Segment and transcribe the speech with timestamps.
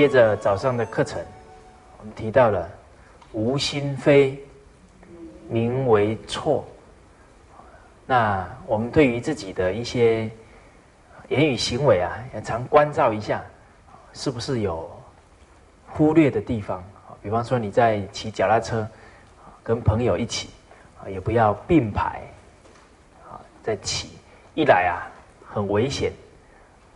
[0.00, 1.22] 接着早上的课程，
[1.98, 2.66] 我们提到了
[3.32, 4.42] 无心非，
[5.46, 6.66] 名为错。
[8.06, 10.20] 那我们对于自己的一些
[11.28, 13.42] 言语行为啊，也常关照一下，
[14.14, 14.90] 是不是有
[15.86, 16.82] 忽略的地方？
[17.22, 18.88] 比方说你在骑脚踏车，
[19.62, 20.48] 跟朋友一起，
[21.04, 22.22] 啊，也不要并排，
[23.28, 24.08] 啊，在骑。
[24.54, 25.04] 一来啊，
[25.46, 26.10] 很危险；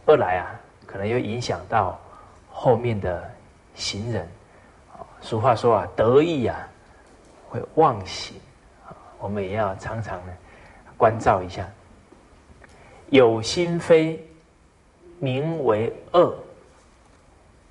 [0.07, 2.01] 二来啊，可能又影响到。
[2.57, 3.29] 后面的
[3.75, 4.29] 行人，
[5.21, 6.57] 俗话说啊，得意啊
[7.49, 8.41] 会忘形，
[9.19, 10.33] 我们也要常常呢
[10.97, 11.69] 关照一下。
[13.11, 14.25] 有心非，
[15.19, 16.35] 名为恶。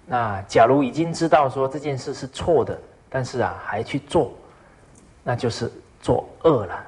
[0.06, 2.78] 那假如已经知道说这件事是错的，
[3.10, 4.34] 但是啊还去做，
[5.24, 6.86] 那就是作恶了。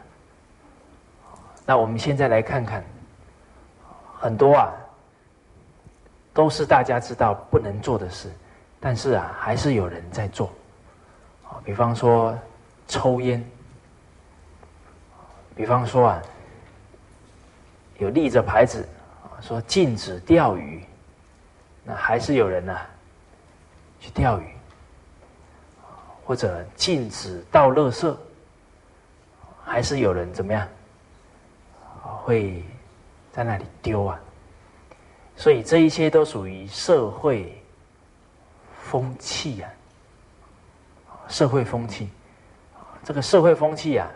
[1.66, 2.84] 那我们现在来看看，
[4.20, 4.74] 很多啊。
[6.36, 8.30] 都是大家知道不能做的事，
[8.80, 10.54] 但是啊，还是有人在做。
[11.48, 12.38] 啊，比方说
[12.88, 13.44] 抽烟，
[15.56, 16.22] 比方说啊，
[17.98, 18.88] 有立着牌子，
[19.42, 20.84] 说禁止钓鱼，
[21.84, 22.82] 那还是有人呐
[24.00, 24.48] 去钓鱼。
[26.28, 28.18] 或者禁止倒垃圾，
[29.64, 30.68] 还是有人怎么样
[32.24, 32.64] 会
[33.32, 34.20] 在那里丢啊？
[35.38, 37.62] 所以这一些都属于社会
[38.84, 39.70] 风气啊，
[41.28, 42.10] 社会风气，
[43.04, 44.10] 这个社会风气啊，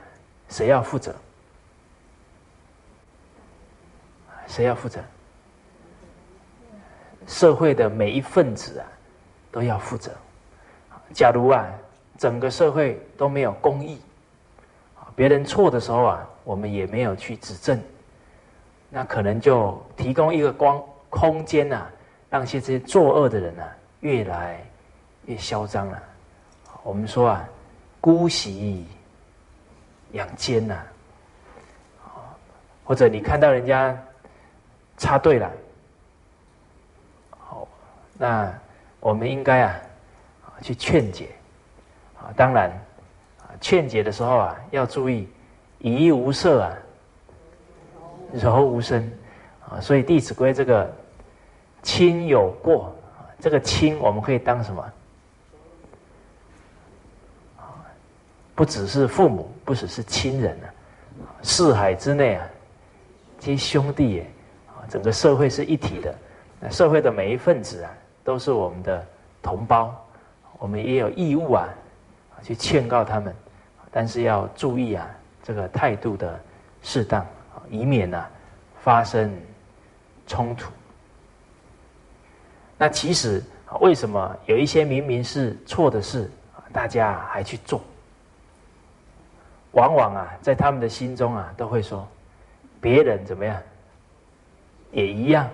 [0.47, 1.13] 谁要负责？
[4.47, 5.01] 谁要负责？
[7.27, 8.87] 社会的每一份子啊，
[9.51, 10.11] 都要负责。
[11.13, 11.67] 假如啊，
[12.17, 13.99] 整个社会都没有公义，
[15.15, 17.79] 别人错的时候啊，我们也没有去指正，
[18.89, 20.81] 那可能就提供一个光。
[21.09, 21.87] 空间呐，
[22.29, 23.63] 让些这些作恶的人呐，
[24.01, 24.63] 越来
[25.25, 26.01] 越嚣张了。
[26.83, 27.49] 我们说啊，
[27.99, 28.85] 姑息
[30.11, 30.81] 养奸呐，
[32.83, 33.97] 或者你看到人家
[34.97, 35.51] 插队了，
[37.31, 37.67] 好，
[38.17, 38.53] 那
[38.99, 39.79] 我们应该啊，
[40.61, 41.29] 去劝解
[42.17, 42.33] 啊。
[42.35, 42.71] 当然，
[43.59, 45.27] 劝解的时候啊，要注意
[45.79, 46.77] 怡无色啊，
[48.33, 49.11] 柔无声。
[49.69, 50.91] 啊，所以《弟子规》这个
[51.81, 52.93] 亲有过，
[53.39, 54.85] 这个亲我们可以当什么？
[58.55, 60.67] 不只是父母，不只是亲人啊，
[61.41, 62.45] 四海之内啊，
[63.39, 64.21] 皆兄弟也，
[64.67, 66.15] 啊，整个社会是一体的，
[66.59, 67.91] 那社会的每一份子啊，
[68.23, 69.05] 都是我们的
[69.41, 69.95] 同胞，
[70.57, 71.69] 我们也有义务啊，
[72.43, 73.33] 去劝告他们，
[73.91, 75.09] 但是要注意啊，
[75.41, 76.39] 这个态度的
[76.81, 77.25] 适当，
[77.69, 78.25] 以免呢
[78.81, 79.33] 发生。
[80.29, 80.69] 冲突。
[82.79, 83.43] 那其实
[83.81, 86.31] 为什么有一些明明是错的事，
[86.71, 87.81] 大家还去做？
[89.73, 92.07] 往往啊，在他们的心中啊，都会说
[92.79, 93.61] 别人怎么样，
[94.91, 95.47] 也一样。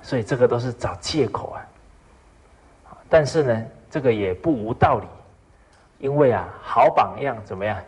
[0.00, 1.60] 所以这个都是找借口啊。
[3.08, 5.06] 但是呢，这个也不无道理，
[5.98, 7.78] 因为啊，好榜样怎么样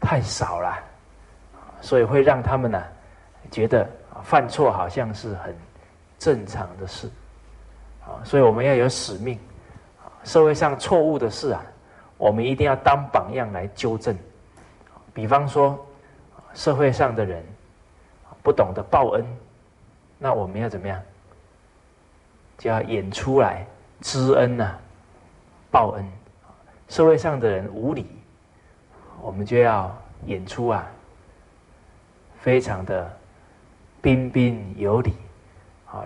[0.00, 0.78] 太少了，
[1.82, 2.82] 所以会让他们呢。
[3.48, 3.88] 觉得
[4.24, 5.54] 犯错好像是很
[6.18, 7.08] 正常的事，
[8.04, 9.38] 啊，所以我们要有使命，
[10.02, 11.62] 啊社会上错误的事啊，
[12.16, 14.16] 我们一定要当榜样来纠正。
[15.12, 15.78] 比方说，
[16.54, 17.44] 社会上的人
[18.42, 19.24] 不懂得报恩，
[20.18, 21.00] 那我们要怎么样？
[22.58, 23.66] 就要演出来
[24.00, 24.74] 知恩呐，
[25.70, 26.04] 报恩。
[26.88, 28.06] 社会上的人无礼，
[29.20, 30.86] 我们就要演出啊，
[32.40, 33.10] 非常的。
[34.02, 35.12] 彬彬有礼，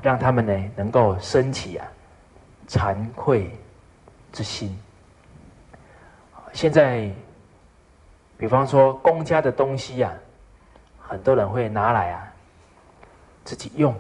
[0.03, 1.87] 让他们呢能够升起啊
[2.69, 3.51] 惭愧
[4.33, 4.79] 之心。
[6.53, 7.11] 现在，
[8.37, 10.13] 比方说公家的东西呀，
[11.01, 12.33] 很多人会拿来啊
[13.45, 13.95] 自己用，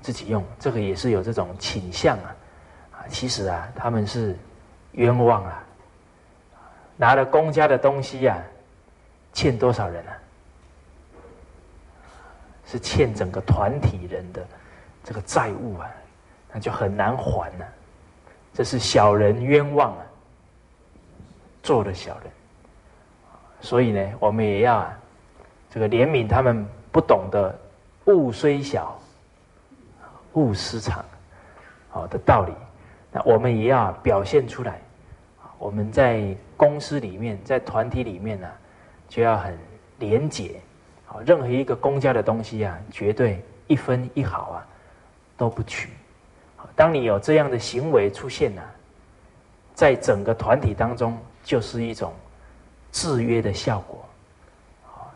[0.00, 2.36] 自己用，这个也是有这种倾向啊。
[2.92, 4.36] 啊，其实啊他们是
[4.92, 5.62] 冤枉啊，
[6.96, 8.38] 拿了公家的东西呀，
[9.32, 10.12] 欠多少人啊？
[12.70, 14.46] 是欠整个团体人的
[15.02, 15.90] 这个债务啊，
[16.52, 17.66] 那就很难还了。
[18.54, 20.06] 这是小人冤枉啊，
[21.64, 22.30] 做的小人。
[23.60, 24.98] 所以呢，我们也要啊，
[25.68, 27.58] 这个怜悯他们不懂得
[28.04, 28.96] 物虽小，
[30.34, 31.04] 勿私藏，
[31.90, 32.52] 好的道理。
[33.10, 34.80] 那我们也要表现出来。
[35.58, 38.48] 我们在公司里面，在团体里面呢，
[39.08, 39.58] 就要很
[39.98, 40.60] 廉洁，
[41.10, 44.66] 啊，任何一个公家的东西啊，绝对一分一毫啊
[45.36, 45.90] 都不取。
[46.76, 48.62] 当你有这样的行为出现呢，
[49.74, 52.12] 在整个团体当中，就是一种
[52.92, 53.98] 制约的效果。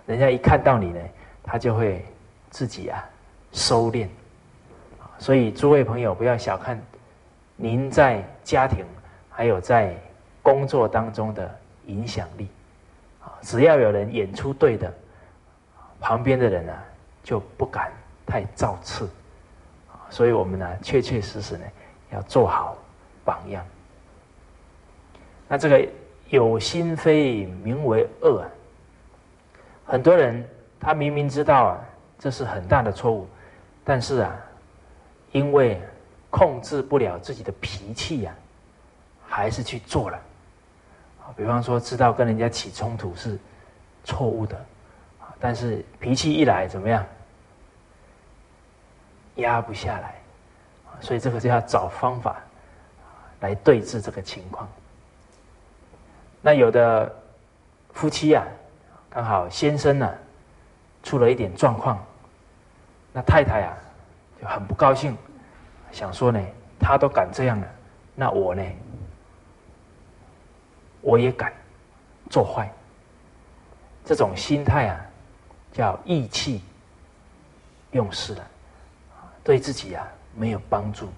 [0.04, 1.00] 人家一看到你呢，
[1.42, 2.04] 他就会
[2.50, 3.02] 自己啊
[3.52, 4.08] 收敛。
[5.16, 6.78] 所以诸位朋友不要小看
[7.56, 8.84] 您在家庭
[9.30, 9.94] 还有在
[10.42, 12.48] 工作当中的影响力。
[13.40, 14.92] 只要有人演出对的，
[16.04, 16.84] 旁边的人啊
[17.22, 17.90] 就不敢
[18.26, 19.08] 太造次。
[20.10, 21.64] 所以我们呢，确确实实呢，
[22.12, 22.76] 要做好
[23.24, 23.64] 榜样。
[25.48, 25.88] 那这个
[26.28, 28.48] 有心非名为恶啊。
[29.86, 30.46] 很多人
[30.78, 31.80] 他明明知道啊，
[32.18, 33.26] 这是很大的错误，
[33.82, 34.36] 但是啊，
[35.32, 35.80] 因为
[36.28, 38.34] 控制不了自己的脾气呀，
[39.26, 40.20] 还是去做了。
[41.34, 43.38] 比方说知道跟人家起冲突是
[44.04, 44.64] 错误的，
[45.40, 47.04] 但是脾气一来怎么样？
[49.36, 50.14] 压不下来，
[51.00, 52.36] 所以这个就要找方法
[53.40, 54.68] 来对治这个情况。
[56.40, 57.12] 那有的
[57.92, 58.44] 夫妻啊，
[59.10, 60.14] 刚好先生呢
[61.02, 61.98] 出了一点状况，
[63.12, 63.76] 那太太啊
[64.40, 65.16] 就很不高兴，
[65.90, 66.40] 想说呢，
[66.78, 67.66] 他都敢这样了，
[68.14, 68.62] 那我呢，
[71.00, 71.52] 我也敢
[72.30, 72.70] 做坏。
[74.04, 75.00] 这种心态啊，
[75.74, 76.62] 叫意气
[77.90, 78.46] 用事了。
[79.42, 81.08] 对自己啊没有帮助，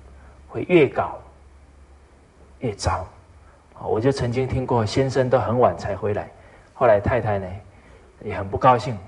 [0.49, 1.19] 会越搞
[2.59, 3.07] 越糟。
[3.79, 6.29] 我就曾经听过先生都很晚才回来，
[6.75, 7.47] 后来太太呢
[8.23, 8.99] 也很不高兴，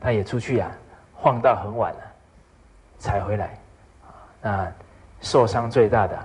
[0.00, 0.72] 他也出去啊
[1.12, 2.00] 晃到很晚了
[2.98, 3.56] 才回来。
[4.40, 4.72] 那
[5.20, 6.18] 受伤最大的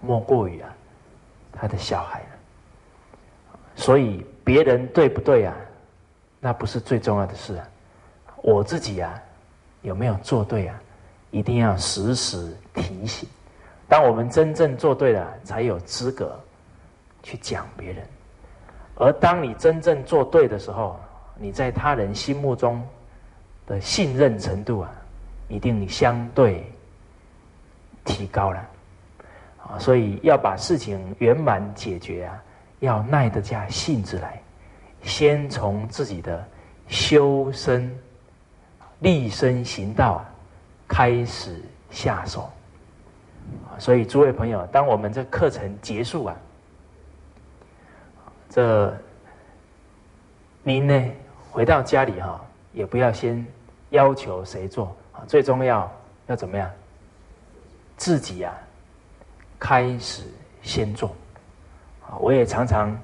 [0.00, 0.72] 莫过于啊
[1.52, 2.26] 他的小孩了。
[3.74, 5.54] 所以别人对不对啊，
[6.40, 7.68] 那不是最重要的事啊。
[8.46, 9.20] 我自己啊
[9.82, 10.80] 有没有做对啊？
[11.32, 13.28] 一定要时时提醒。
[13.88, 16.40] 当我们真正做对了，才有资格
[17.24, 18.06] 去讲别人。
[18.94, 20.96] 而当你真正做对的时候，
[21.36, 22.80] 你在他人心目中
[23.66, 24.92] 的信任程度啊，
[25.48, 26.64] 一定相对
[28.04, 28.68] 提高了。
[29.58, 32.42] 啊，所以要把事情圆满解决啊，
[32.78, 34.40] 要耐得下性子来，
[35.02, 36.46] 先从自己的
[36.86, 37.92] 修身、
[39.00, 40.24] 立身行道。
[40.88, 41.60] 开始
[41.90, 42.48] 下手，
[43.76, 46.36] 所以诸位朋友，当我们这课程结束啊，
[48.48, 48.96] 这
[50.62, 51.10] 您呢
[51.50, 52.40] 回到家里哈，
[52.72, 53.44] 也不要先
[53.90, 55.90] 要求谁做啊，最重要
[56.28, 56.70] 要怎么样？
[57.96, 58.54] 自己呀，
[59.58, 60.22] 开始
[60.62, 61.10] 先做！
[62.20, 62.96] 我也常常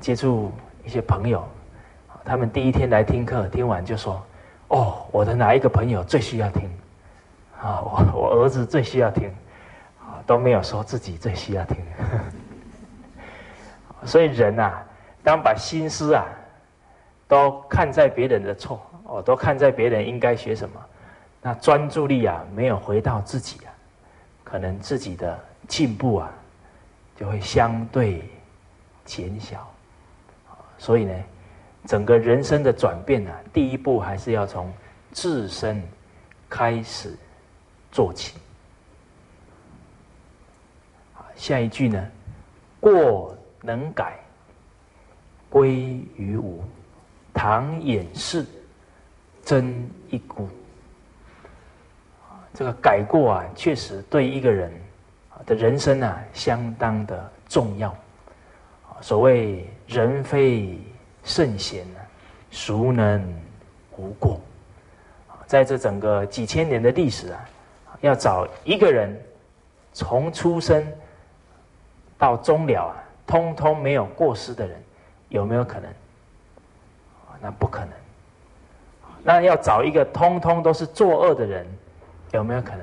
[0.00, 0.50] 接触
[0.86, 1.46] 一些朋友，
[2.24, 4.24] 他们第一天来听课，听完就说
[4.68, 6.70] ：“哦，我的哪一个朋友最需要听？”
[7.60, 9.28] 啊，我我儿子最需要听，
[9.98, 11.76] 啊都没有说自己最需要听，
[14.04, 14.72] 所以人呐，
[15.24, 16.26] 当把心思啊，
[17.26, 20.78] 都看在别人的错，哦，都看在别人应该学什么，
[21.40, 23.72] 那专注力啊没有回到自己啊，
[24.44, 26.30] 可能自己的进步啊，
[27.16, 28.22] 就会相对
[29.04, 29.66] 减小，
[30.76, 31.14] 所以呢，
[31.86, 34.72] 整个人生的转变呢，第一步还是要从
[35.12, 35.82] 自身
[36.48, 37.16] 开始。
[37.92, 38.36] 做起。
[41.34, 42.06] 下一句呢？
[42.78, 44.18] 过能改，
[45.48, 46.62] 归于无。
[47.32, 48.44] 唐掩饰，
[49.42, 50.46] 真一孤。
[52.52, 54.70] 这个改过啊，确实对一个人
[55.46, 57.96] 的人生啊，相当的重要。
[59.00, 60.78] 所谓人非
[61.26, 62.00] 圣贤啊，
[62.50, 63.22] 孰能
[63.98, 64.40] 无过？
[65.46, 67.44] 在这整个几千年的历史啊。
[68.02, 69.18] 要找一个人，
[69.94, 70.86] 从出生
[72.18, 74.80] 到终了啊，通通没有过失的人，
[75.30, 75.90] 有没有可能？
[77.40, 77.88] 那不可能。
[79.22, 81.66] 那要找一个通通都是作恶的人，
[82.32, 82.80] 有没有可能？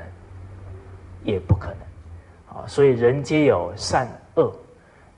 [1.24, 2.58] 也不可能。
[2.58, 4.52] 啊，所以人皆有善恶。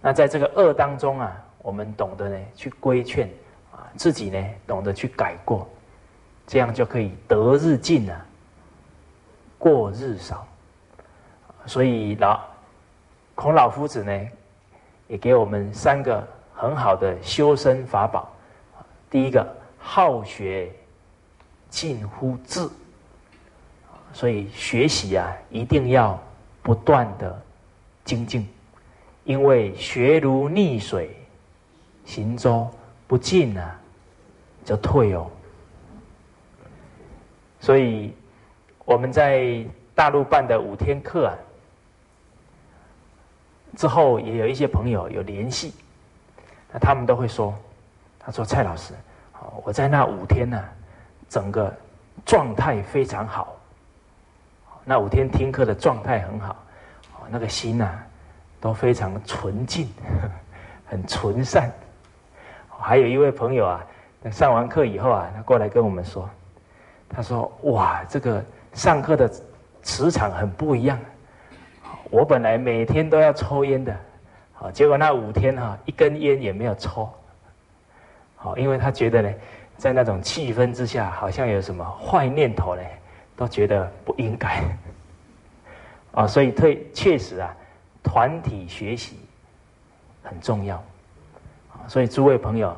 [0.01, 3.27] 那在这个恶当中啊，我们懂得呢去规劝
[3.71, 5.67] 啊，自己呢懂得去改过，
[6.45, 8.23] 这样就可以得日进啊。
[9.57, 10.47] 过日少，
[11.65, 12.39] 所以老
[13.33, 14.27] 孔老夫子呢，
[15.07, 18.31] 也给我们三个很好的修身法宝。
[19.09, 19.43] 第一个，
[19.79, 20.71] 好学
[21.67, 22.69] 近乎智，
[24.13, 26.21] 所以学习啊，一定要
[26.61, 27.41] 不断的
[28.03, 28.47] 精进，
[29.23, 31.09] 因为学如逆水
[32.05, 32.69] 行舟，
[33.07, 33.79] 不进啊
[34.63, 35.29] 就退哦。
[37.59, 38.13] 所以
[38.85, 41.33] 我们在大陆办的五天课啊，
[43.75, 45.73] 之后也有一些朋友有联系，
[46.71, 47.53] 那他们都会说，
[48.19, 48.93] 他说蔡老师，
[49.63, 50.63] 我在那五天呢，
[51.27, 51.73] 整个
[52.23, 53.55] 状态非常好，
[54.83, 56.55] 那五天听课的状态很好，
[57.29, 57.99] 那个心呐
[58.61, 59.89] 都非常纯净，
[60.85, 61.71] 很纯善。
[62.79, 63.85] 还有一位朋友啊，
[64.31, 66.29] 上完课以后啊，他过来跟我们说，
[67.09, 69.29] 他说：“哇，这个上课的
[69.81, 70.99] 磁场很不一样。
[72.09, 73.95] 我本来每天都要抽烟的，
[74.53, 77.09] 好，结果那五天哈，一根烟也没有抽。
[78.35, 79.33] 好，因为他觉得呢，
[79.77, 82.81] 在那种气氛之下，好像有什么坏念头呢，
[83.35, 84.63] 都觉得不应该。
[86.11, 87.55] 啊，所以退确实啊，
[88.03, 89.19] 团体学习
[90.23, 90.81] 很重要。”
[91.87, 92.75] 所以，诸位朋友，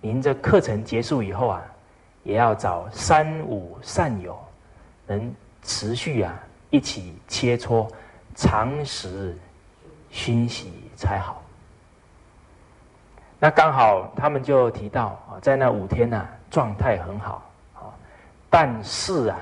[0.00, 1.62] 您这课程结束以后啊，
[2.22, 4.38] 也要找三五善友，
[5.06, 6.34] 能持续啊
[6.70, 7.88] 一起切磋，
[8.34, 9.36] 常识
[10.10, 11.42] 熏习才好。
[13.38, 17.94] 那刚好他们就提到啊，在那五天呢，状态很好啊，
[18.50, 19.38] 但是啊，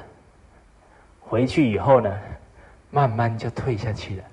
[1.21, 2.15] 回去以后呢，
[2.91, 4.25] 慢慢就退下去了。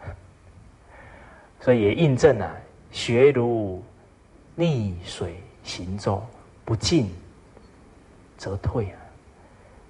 [1.61, 2.51] 所以也印证了
[2.91, 3.81] 学如。
[4.55, 6.23] 逆水行舟，
[6.63, 7.09] 不进
[8.37, 8.99] 则退啊！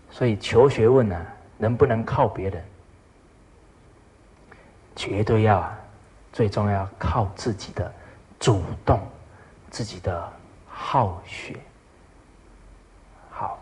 [0.10, 1.26] 所以求学问呢，
[1.58, 2.64] 能不能靠别人？
[4.96, 5.80] 绝对要啊！
[6.32, 7.94] 最重要靠自己的
[8.40, 9.00] 主动，
[9.70, 10.32] 自己的
[10.68, 11.60] 好学。
[13.30, 13.60] 好，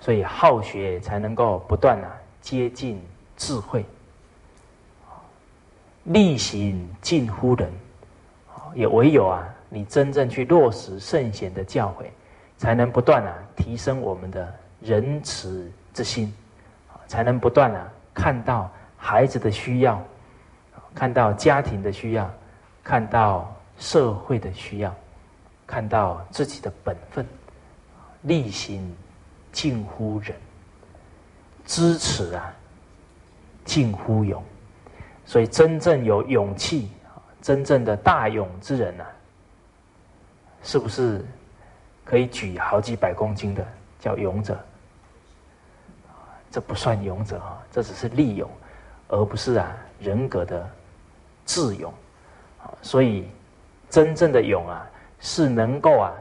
[0.00, 3.00] 所以好学才能够不断啊接近
[3.36, 3.84] 智慧，
[6.04, 7.70] 力行近乎人。
[8.74, 12.04] 也唯有啊，你真正去落实圣贤的教诲，
[12.56, 16.32] 才能不断啊提升我们的仁慈之心，
[17.06, 20.02] 才能不断啊看到孩子的需要，
[20.94, 22.30] 看到家庭的需要，
[22.82, 24.94] 看到社会的需要，
[25.66, 27.26] 看到自己的本分，
[28.22, 28.94] 力行
[29.52, 30.34] 近乎仁，
[31.64, 32.52] 知耻啊
[33.64, 34.42] 近乎勇，
[35.24, 36.90] 所以真正有勇气。
[37.42, 39.04] 真正的大勇之人呐，
[40.62, 41.24] 是不是
[42.04, 43.66] 可以举好几百公斤的
[43.98, 44.58] 叫勇者？
[46.50, 48.50] 这不算勇者啊，这只是力勇，
[49.08, 50.68] 而不是啊人格的
[51.46, 51.92] 智勇。
[52.82, 53.28] 所以
[53.88, 54.84] 真正的勇啊，
[55.20, 56.12] 是能够啊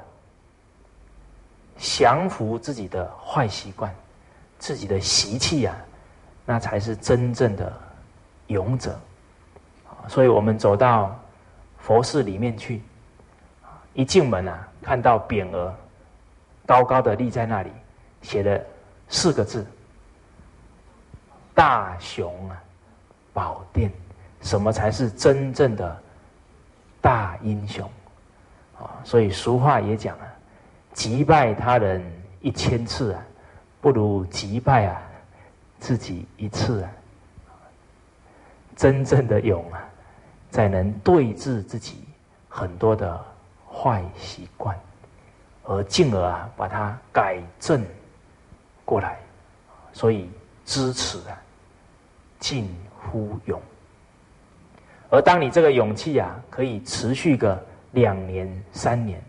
[1.77, 3.93] 降服自己的坏习惯、
[4.57, 5.75] 自己的习气啊，
[6.45, 7.73] 那才是真正的
[8.47, 8.99] 勇者。
[10.07, 11.17] 所以我们走到
[11.77, 12.81] 佛寺里面去，
[13.93, 15.73] 一进门啊，看到匾额
[16.65, 17.71] 高高的立在那里，
[18.21, 18.59] 写了
[19.07, 19.65] 四个字
[21.53, 22.63] ：“大雄啊，
[23.33, 23.91] 宝殿。”
[24.41, 26.01] 什么才是真正的
[27.01, 27.89] 大英雄？
[28.79, 30.25] 啊，所以俗话也讲啊
[30.93, 32.01] ：“击败他人
[32.39, 33.21] 一千次啊，
[33.81, 35.01] 不如击败啊
[35.79, 36.91] 自己一次啊。”
[38.77, 39.88] 真正的勇啊！
[40.51, 42.03] 才能对治自己
[42.47, 43.23] 很多的
[43.71, 44.77] 坏习惯，
[45.63, 47.85] 而进而啊把它改正
[48.83, 49.19] 过来，
[49.93, 50.29] 所以
[50.65, 51.37] 支持啊
[52.39, 53.61] 近乎勇。
[55.11, 59.23] 而当你这个勇气啊可以持续个两年三年，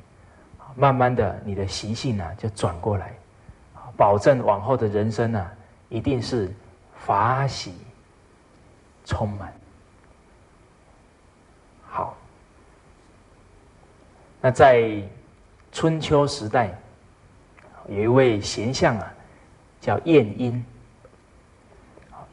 [0.74, 3.12] 慢慢的你的习性呢就转过来，
[3.96, 5.50] 保证往后的人生呢
[5.88, 6.50] 一定是
[6.94, 7.74] 法喜
[9.04, 9.52] 充满。
[14.40, 15.02] 那在
[15.72, 16.70] 春秋时代，
[17.88, 19.12] 有一位贤相啊，
[19.80, 20.64] 叫晏婴。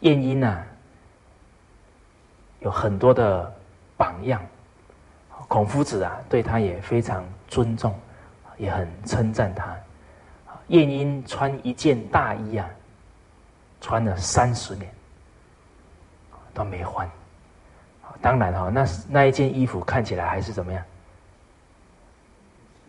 [0.02, 0.64] 晏婴啊，
[2.60, 3.52] 有很多的
[3.98, 4.42] 榜样，
[5.48, 7.94] 孔夫子啊对他也非常尊重，
[8.58, 9.76] 也很称赞他。
[10.68, 12.70] 晏婴穿一件大衣啊，
[13.82, 14.88] 穿了三十年，
[16.54, 17.10] 都没换。
[18.22, 20.84] 当然哈，那那一件衣服看起来还是怎么样？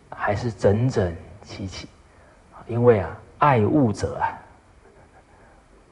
[0.09, 1.87] 还是整整齐齐，
[2.67, 4.37] 因为啊，爱物者啊，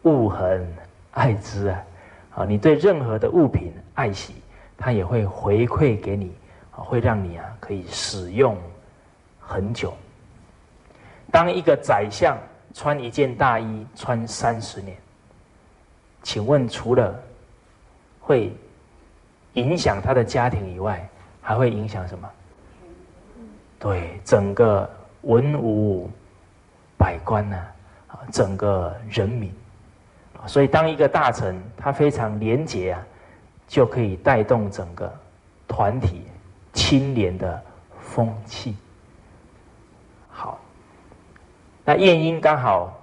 [0.04, 0.68] 物恒
[1.12, 1.84] 爱之啊，
[2.36, 4.36] 啊，你对任何的物品爱惜，
[4.78, 6.36] 它也会回馈给你，
[6.72, 8.58] 会让你啊可以使用
[9.40, 9.94] 很久。
[11.32, 12.38] 当一个宰相
[12.74, 14.98] 穿一件大衣穿三十年，
[16.24, 17.20] 请问除了
[18.20, 18.56] 会？
[19.54, 21.10] 影响他的家庭以外，
[21.42, 22.30] 还会影响什么？
[23.80, 24.90] 对整个
[25.22, 26.10] 文武
[26.98, 27.58] 百官呢，
[28.08, 29.54] 啊，整个人民，
[30.48, 33.06] 所以当一个大臣他非常廉洁啊，
[33.68, 35.14] 就可以带动整个
[35.68, 36.24] 团体
[36.74, 37.62] 清廉的
[38.00, 38.76] 风气。
[40.30, 40.60] 好，
[41.86, 43.00] 那晏婴刚好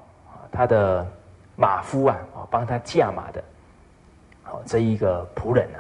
[0.51, 1.07] 他的
[1.55, 2.19] 马夫啊，
[2.51, 3.45] 帮他驾马的，
[4.43, 5.79] 好这一个仆人啊，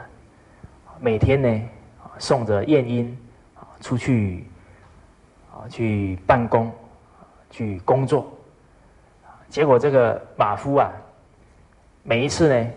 [1.00, 1.68] 每天呢，
[2.18, 3.18] 送着晏婴
[3.80, 4.46] 出去。
[5.54, 6.72] 啊，去办公，
[7.48, 8.26] 去工作，
[9.48, 10.90] 结果这个马夫啊，
[12.02, 12.70] 每一次呢，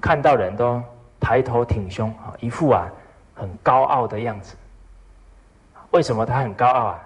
[0.00, 0.82] 看到人都
[1.20, 2.90] 抬头挺胸啊，一副啊
[3.32, 4.56] 很高傲的样子。
[5.92, 7.00] 为什么他很高傲啊？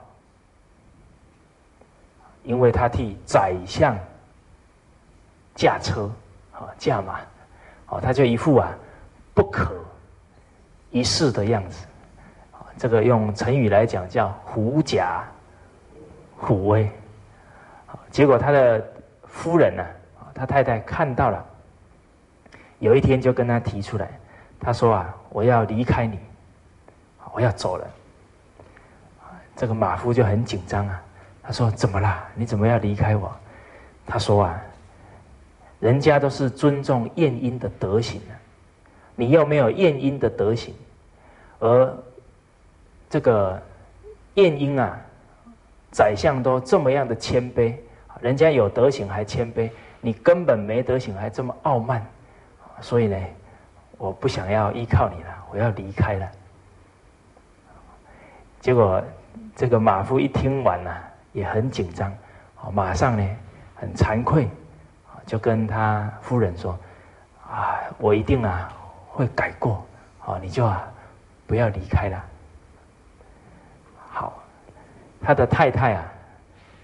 [2.44, 3.94] 因为他替宰相
[5.54, 6.10] 驾车
[6.50, 7.20] 啊，驾马，
[7.88, 8.72] 哦，他就一副啊
[9.34, 9.74] 不可
[10.90, 11.86] 一世的样子。
[12.78, 15.24] 这个用成语来讲叫“狐假
[16.36, 16.88] 虎威”，
[18.08, 18.86] 结果他的
[19.26, 19.84] 夫人呢，
[20.32, 21.44] 他太太看到了，
[22.78, 24.08] 有一天就跟他提出来，
[24.60, 26.20] 他说啊，我要离开你，
[27.32, 27.84] 我要走了。
[29.56, 31.02] 这个马夫就很紧张啊，
[31.42, 32.24] 他说怎么啦？
[32.36, 33.34] 你怎么要离开我？
[34.06, 34.62] 他说啊，
[35.80, 38.34] 人家都是尊重晏婴的德行的，
[39.16, 40.72] 你又没有晏婴的德行，
[41.58, 41.92] 而。
[43.08, 43.60] 这个
[44.34, 44.98] 晏婴啊，
[45.90, 47.74] 宰相都这么样的谦卑，
[48.20, 52.04] 人家有德行还谦卑，你根本没德行还这么傲慢，
[52.80, 53.16] 所以呢，
[53.96, 56.30] 我不想要依靠你了，我要离开了。
[58.60, 59.02] 结果
[59.56, 60.94] 这个马夫一听完呢，
[61.32, 62.12] 也很紧张，
[62.72, 63.36] 马上呢
[63.74, 64.48] 很惭愧，
[65.24, 66.78] 就跟他夫人说
[67.48, 68.70] ：“啊，我一定啊
[69.08, 69.82] 会改过，
[70.20, 70.86] 啊，你就啊
[71.46, 72.22] 不要离开了。”
[75.28, 76.10] 他的太太啊，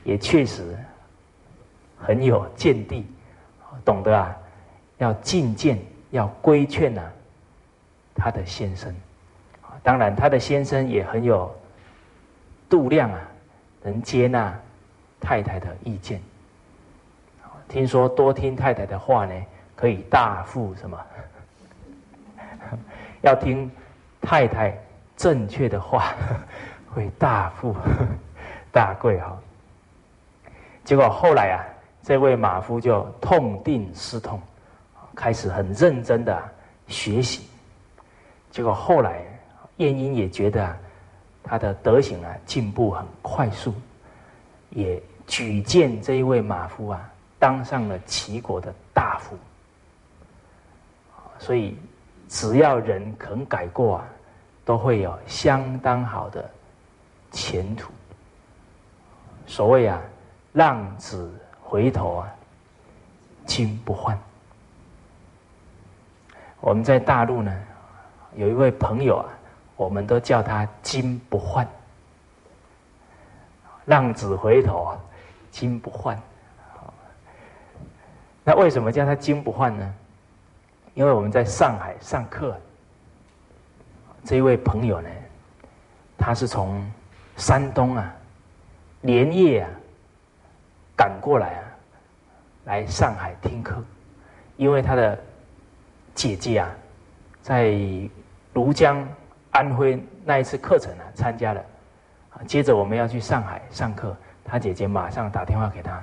[0.04, 0.76] 也确实
[1.98, 3.06] 很有见地，
[3.82, 4.36] 懂得啊，
[4.98, 5.78] 要进谏，
[6.10, 7.00] 要规劝呐，
[8.14, 8.94] 他的先生。
[9.82, 11.50] 当然，他的先生也很有
[12.68, 13.18] 度量啊，
[13.82, 14.54] 能接纳
[15.18, 16.20] 太太的意见。
[17.66, 19.32] 听说多听太太的话呢，
[19.74, 21.00] 可以大富什么？
[23.22, 23.70] 要听
[24.20, 24.78] 太太
[25.16, 26.14] 正确的话。
[26.94, 27.74] 会大富
[28.74, 29.38] 大贵哈，
[30.82, 31.62] 结果后来啊，
[32.02, 34.42] 这位马夫就痛定思痛，
[35.14, 36.42] 开始很认真的
[36.88, 37.48] 学习。
[38.50, 39.22] 结果后来，
[39.76, 40.76] 晏婴也觉得，
[41.44, 43.72] 他的德行啊进步很快速，
[44.70, 47.08] 也举荐这一位马夫啊
[47.38, 49.38] 当上了齐国的大夫。
[51.38, 51.78] 所以，
[52.28, 54.08] 只要人肯改过啊，
[54.64, 56.50] 都会有相当好的。
[57.30, 57.92] 前途，
[59.46, 60.00] 所谓啊，
[60.52, 62.34] 浪子回头啊，
[63.46, 64.18] 金不换。
[66.60, 67.52] 我们在大陆呢，
[68.34, 69.26] 有一位朋友啊，
[69.76, 71.66] 我们都叫他金不换。
[73.86, 74.96] 浪子回头，
[75.50, 76.20] 金不换。
[78.42, 79.94] 那为什么叫他金不换呢？
[80.94, 82.58] 因为我们在上海上课，
[84.24, 85.08] 这位朋友呢，
[86.18, 86.84] 他是从。
[87.36, 88.14] 山东啊，
[89.04, 89.68] 连夜啊
[90.96, 91.62] 赶过来啊，
[92.64, 93.76] 来上海听课，
[94.56, 95.18] 因为他的
[96.14, 96.70] 姐姐啊，
[97.42, 97.68] 在
[98.54, 99.06] 庐江、
[99.50, 101.62] 安徽那一次课程啊参加了，
[102.46, 106.02] 接着我们要去上海上课，他姐姐马上打电话给他，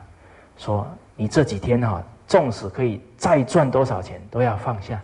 [0.55, 0.87] 说
[1.17, 5.01] ：“你这几天哈，纵使可以再赚多少钱，都要放下，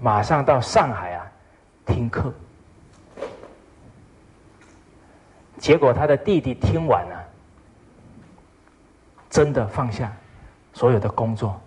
[0.00, 1.30] 马上到上海啊
[1.84, 2.32] 听课。”
[5.64, 7.24] 结果他的弟弟听完了，
[9.30, 10.12] 真的放下
[10.74, 11.58] 所有的工作。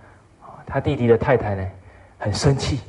[0.68, 1.68] 他弟弟的太太呢，
[2.20, 2.82] 很生气，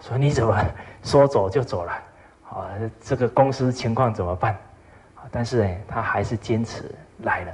[0.00, 0.66] 说：“你怎么
[1.04, 1.92] 说走就走了？
[2.50, 2.66] 啊，
[3.00, 4.58] 这个公司情况怎么办？”
[5.30, 7.52] 但是呢，他还是坚持来了。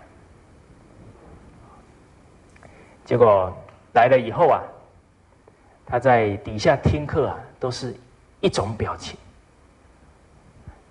[3.05, 3.55] 结果
[3.93, 4.63] 来了以后啊，
[5.85, 7.95] 他在底下听课啊，都是
[8.41, 9.15] 一种表情，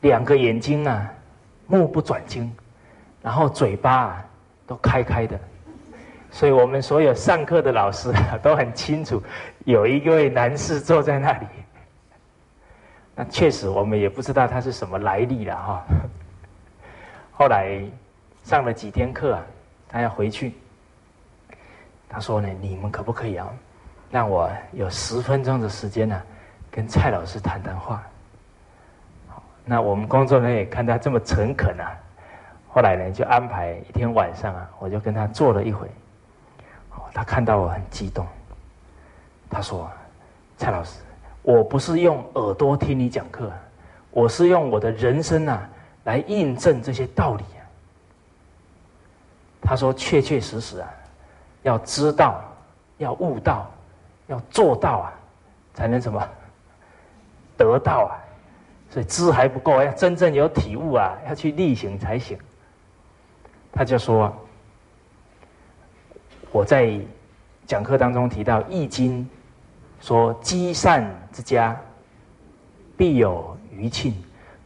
[0.02, 1.12] 两个眼睛啊。
[1.72, 2.52] 目不转睛，
[3.22, 4.26] 然后嘴巴啊
[4.68, 5.40] 都开开的，
[6.30, 9.24] 所以我们所有上课的老师啊都很清楚，
[9.64, 11.48] 有一位男士坐在那里。
[13.16, 15.86] 那确实我们也不知道他是什么来历了哈。
[17.32, 17.82] 后来
[18.44, 19.44] 上了几天课啊，
[19.88, 20.54] 他要回去，
[22.10, 23.48] 他说呢：“你们可不可以啊，
[24.10, 26.22] 让我有十分钟的时间呢，
[26.70, 28.04] 跟蔡老师谈谈话？”
[29.72, 31.96] 那我们工作人员也看他这么诚恳啊，
[32.68, 35.88] 后来呢，就安排一天晚上啊，我就跟他坐了一回。
[36.90, 38.28] 哦，他看到我很激动，
[39.50, 39.90] 他说
[40.60, 41.00] ：“蔡老师，
[41.42, 43.50] 我不是用耳朵听你讲课，
[44.10, 45.70] 我是用我的人生啊
[46.04, 47.64] 来印证这些道理啊。”
[49.64, 50.90] 他说：“确确实实啊，
[51.64, 52.44] 要知道，
[52.98, 53.72] 要悟到，
[54.28, 55.14] 要做到啊，
[55.74, 56.22] 才能什么
[57.56, 58.20] 得到啊。
[58.92, 62.38] 所以知还不够，要真正有体悟啊，要去力行才行。”
[63.74, 64.32] 他就说。
[66.54, 67.00] 我在
[67.66, 69.24] 讲课当中提到《易经》，
[70.06, 71.80] 说积善之家
[72.98, 74.14] 必有余庆。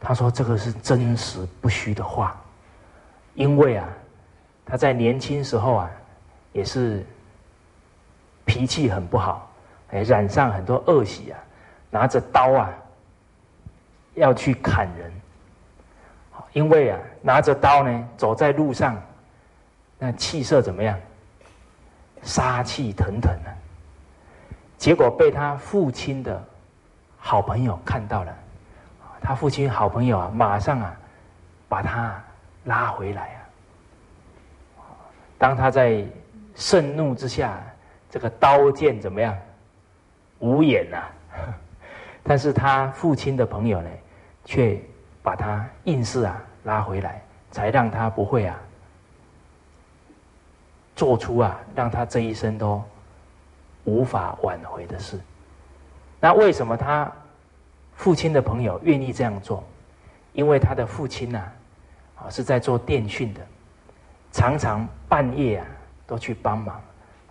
[0.00, 2.36] 他说这个是真实不虚的话，
[3.34, 3.88] 因为啊，
[4.64, 5.90] 他在年轻时候啊，
[6.52, 7.06] 也是
[8.44, 9.48] 脾气很不好，
[9.92, 11.38] 哎，染上很多恶习啊，
[11.88, 12.68] 拿着刀啊
[14.16, 15.12] 要去砍人。
[16.52, 19.00] 因为啊，拿着刀呢，走在路上，
[19.98, 20.98] 那气色怎么样？
[22.22, 23.54] 杀气腾腾的，
[24.78, 26.42] 结果被他父亲的
[27.18, 28.34] 好朋友看到了，
[29.20, 30.96] 他父亲好朋友啊，马上啊
[31.68, 32.20] 把他
[32.64, 33.38] 拉回来啊。
[35.38, 36.02] 当他在
[36.54, 37.62] 盛怒之下，
[38.10, 39.36] 这个刀剑怎么样？
[40.38, 41.04] 无眼呐！
[42.24, 43.88] 但是他父亲的朋友呢，
[44.46, 44.80] 却
[45.22, 48.58] 把他硬是啊拉回来，才让他不会啊。
[50.94, 52.82] 做出啊，让他这一生都
[53.84, 55.20] 无法挽回的事。
[56.18, 57.12] 那为什么他
[57.94, 59.62] 父亲的朋友愿意这样做？
[60.32, 61.38] 因为他的父亲呢，
[62.14, 63.40] 啊是在做电讯的，
[64.32, 65.66] 常常半夜啊
[66.06, 66.80] 都去帮忙，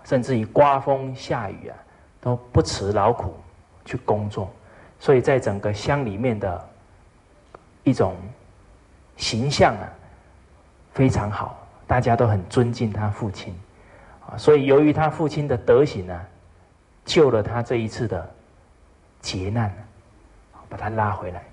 [0.03, 1.77] 甚至于刮风下雨啊
[2.21, 3.35] 都不辞劳苦
[3.83, 4.51] 去工作，
[4.99, 6.69] 所以在整个乡里面的
[7.85, 8.17] 一种
[9.15, 9.87] 形象啊
[10.93, 11.57] 非常好。
[11.87, 13.53] 大家都很尊敬他父亲，
[14.27, 16.19] 啊，所以由于他父亲的德行呢，
[17.05, 18.27] 救了他这一次的
[19.21, 19.71] 劫难，
[20.67, 21.43] 把他拉回来。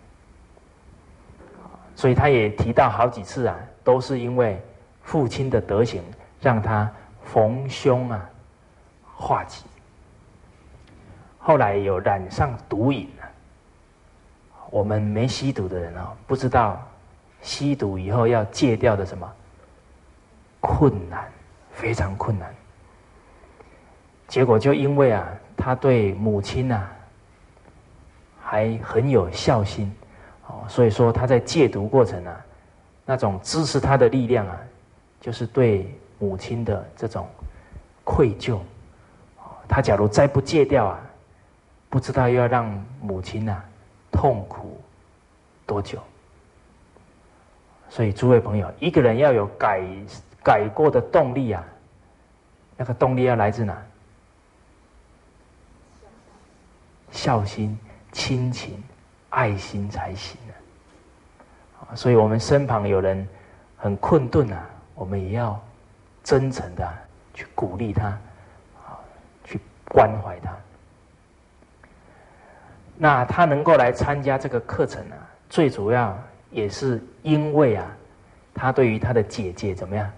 [1.95, 4.59] 所以他也提到好几次啊，都是因为
[5.03, 6.03] 父亲的德行，
[6.41, 6.91] 让他
[7.23, 8.31] 逢凶啊
[9.15, 9.65] 化吉。
[11.39, 13.11] 后来有染上毒瘾，
[14.73, 16.83] 我们没吸毒的人啊，不知道
[17.43, 19.31] 吸毒以后要戒掉的什么。
[20.61, 21.31] 困难，
[21.73, 22.55] 非常困难。
[24.29, 26.89] 结果就因为啊，他对母亲呐
[28.41, 29.95] 还很有孝心，
[30.47, 32.41] 哦，所以说他在戒毒过程啊，
[33.05, 34.59] 那种支持他的力量啊，
[35.21, 37.29] 就是对母亲的这种
[38.05, 38.59] 愧疚。
[39.69, 41.01] 他假如再不戒掉啊，
[41.91, 43.63] 不知道要让母亲呐
[44.23, 44.81] 痛苦
[45.67, 45.99] 多久。
[47.91, 49.83] 所以诸位朋友，一个人要有改。
[50.45, 51.65] 改过的动力啊，
[52.77, 53.81] 那个动力要来自哪？
[57.13, 57.79] 孝心、
[58.11, 58.83] 亲情、
[59.31, 60.37] 爱心才行
[61.79, 61.95] 啊！
[61.95, 63.25] 所以我们身旁有人
[63.77, 65.63] 很困顿啊，我们也要
[66.25, 66.93] 真诚的
[67.33, 68.09] 去鼓励他，
[68.85, 68.99] 啊，
[69.45, 70.51] 去关怀他。
[73.03, 75.17] 那他能够来参加这个课程呢，
[75.51, 76.17] 最主要
[76.53, 77.85] 也是因为啊，
[78.55, 80.09] 他对于他的姐姐怎么样？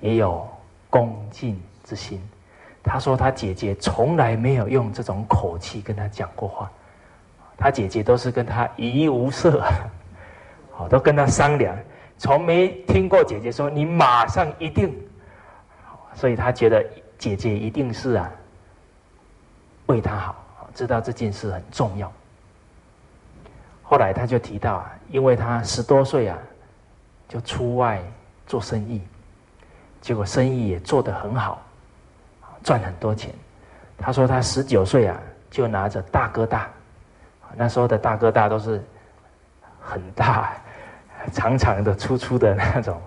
[0.00, 0.48] 也有
[0.88, 2.22] 恭敬之心。
[2.80, 6.70] 他说他姐姐从来没有用这种口气跟他讲过话，
[7.56, 9.60] 他姐姐都是跟他一无色，
[10.70, 11.76] 好都跟他商量，
[12.18, 14.96] 从没听过姐姐说你马上一定。
[16.14, 16.86] 所以他觉得
[17.18, 18.30] 姐姐一定是啊
[19.86, 20.43] 为他好，
[20.74, 22.12] 知道这件事很重要。
[23.82, 26.36] 后来他就提到啊，因为他十多岁啊
[27.28, 28.02] 就出外
[28.46, 29.00] 做生意。
[30.00, 31.62] 结果生意也做得很好，
[32.62, 33.34] 赚很多钱。
[33.96, 35.18] 他说他十九岁啊，
[35.50, 36.68] 就拿着大哥大，
[37.54, 38.82] 那时候的大哥大都是
[39.80, 40.52] 很大、
[41.32, 43.00] 长长的、粗粗的那种。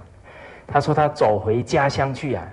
[0.66, 2.48] 他说他走回家乡去啊，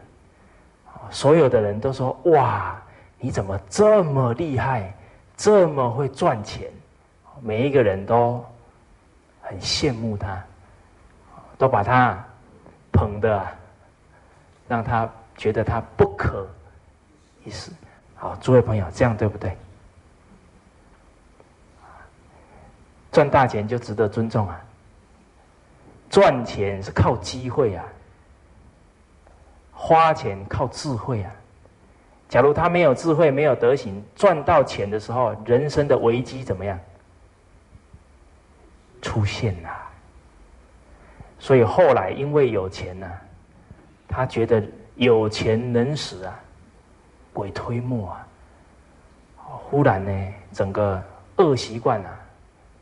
[1.10, 2.76] 所有的人都说：“哇，
[3.18, 4.92] 你怎么这么厉害，
[5.36, 6.70] 这么会赚钱？”
[7.42, 8.44] 每一个人都
[9.42, 10.42] 很羡慕他，
[11.58, 12.24] 都把他
[12.92, 13.46] 捧的。
[14.66, 16.48] 让他觉得他不可
[17.44, 17.70] 一世。
[18.14, 19.54] 好，诸位朋友，这样对不对？
[23.12, 24.58] 赚大钱就值得尊重啊！
[26.08, 27.84] 赚钱是靠机会啊，
[29.70, 31.30] 花钱靠智慧啊。
[32.28, 36.78] 假如他没有智慧、没有德行，赚到钱的时候，人生的危机怎么样
[39.00, 39.70] 出现了？
[41.38, 43.10] 所以后来因为有钱呢，
[44.08, 44.62] 他觉得
[44.96, 46.40] 有钱能使啊，
[47.32, 48.26] 鬼推磨啊。
[49.36, 51.02] 忽然呢，整个
[51.36, 52.18] 恶习惯啊，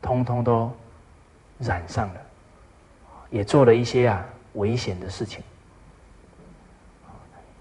[0.01, 0.71] 通通都
[1.59, 2.21] 染上了，
[3.29, 5.43] 也做了一些啊危险的事情。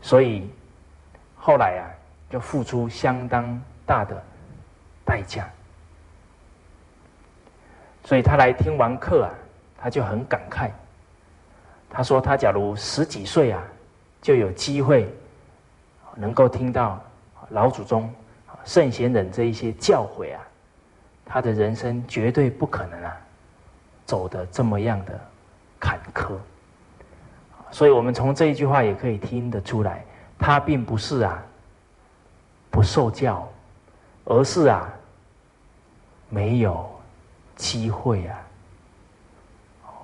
[0.00, 0.48] 所以
[1.44, 1.90] 后来啊，
[2.30, 4.22] 就付出相当大的
[5.04, 5.44] 代价。
[8.04, 9.34] 所以他来听完课啊，
[9.76, 10.70] 他就很感慨。
[11.90, 13.60] 他说：“他假如十几岁啊，
[14.20, 15.12] 就有机会
[16.14, 17.02] 能够听到
[17.48, 18.08] 老祖宗、
[18.64, 20.40] 圣贤人这一些教诲啊，
[21.26, 23.16] 他的人生绝对不可能啊
[24.06, 25.20] 走的这么样的
[25.80, 26.36] 坎坷。”
[27.72, 30.04] 所以我们从这一句话也可以听得出来，
[30.42, 31.40] 他并不是啊
[32.68, 33.48] 不受教，
[34.24, 34.92] 而是啊
[36.28, 36.90] 没有
[37.54, 38.36] 机会啊。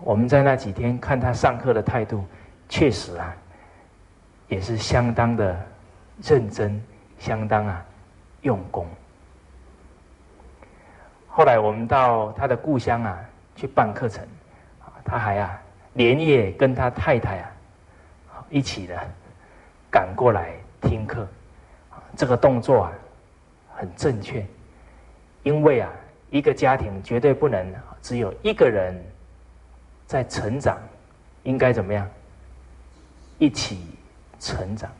[0.01, 2.25] 我们在那几天看他上课的态度，
[2.69, 3.35] 确实啊
[4.47, 5.59] 也是相当的
[6.23, 6.81] 认真，
[7.19, 7.85] 相当啊
[8.43, 8.87] 用功。
[11.27, 13.19] 后来我们到他的故乡啊
[13.57, 14.25] 去办课程，
[15.05, 15.61] 他还啊
[15.95, 17.51] 连夜跟他太太啊。
[18.51, 18.97] 一起的
[19.91, 21.27] 赶过来听课，
[22.17, 22.93] 这个动作啊
[23.75, 24.47] 很正确，
[25.43, 25.91] 因为啊
[26.31, 27.67] 一个家庭绝对不能
[28.03, 28.95] 只有一个人
[30.07, 30.79] 在成长，
[31.43, 32.09] 应该怎么样？
[33.39, 33.97] 一起
[34.41, 34.91] 成长。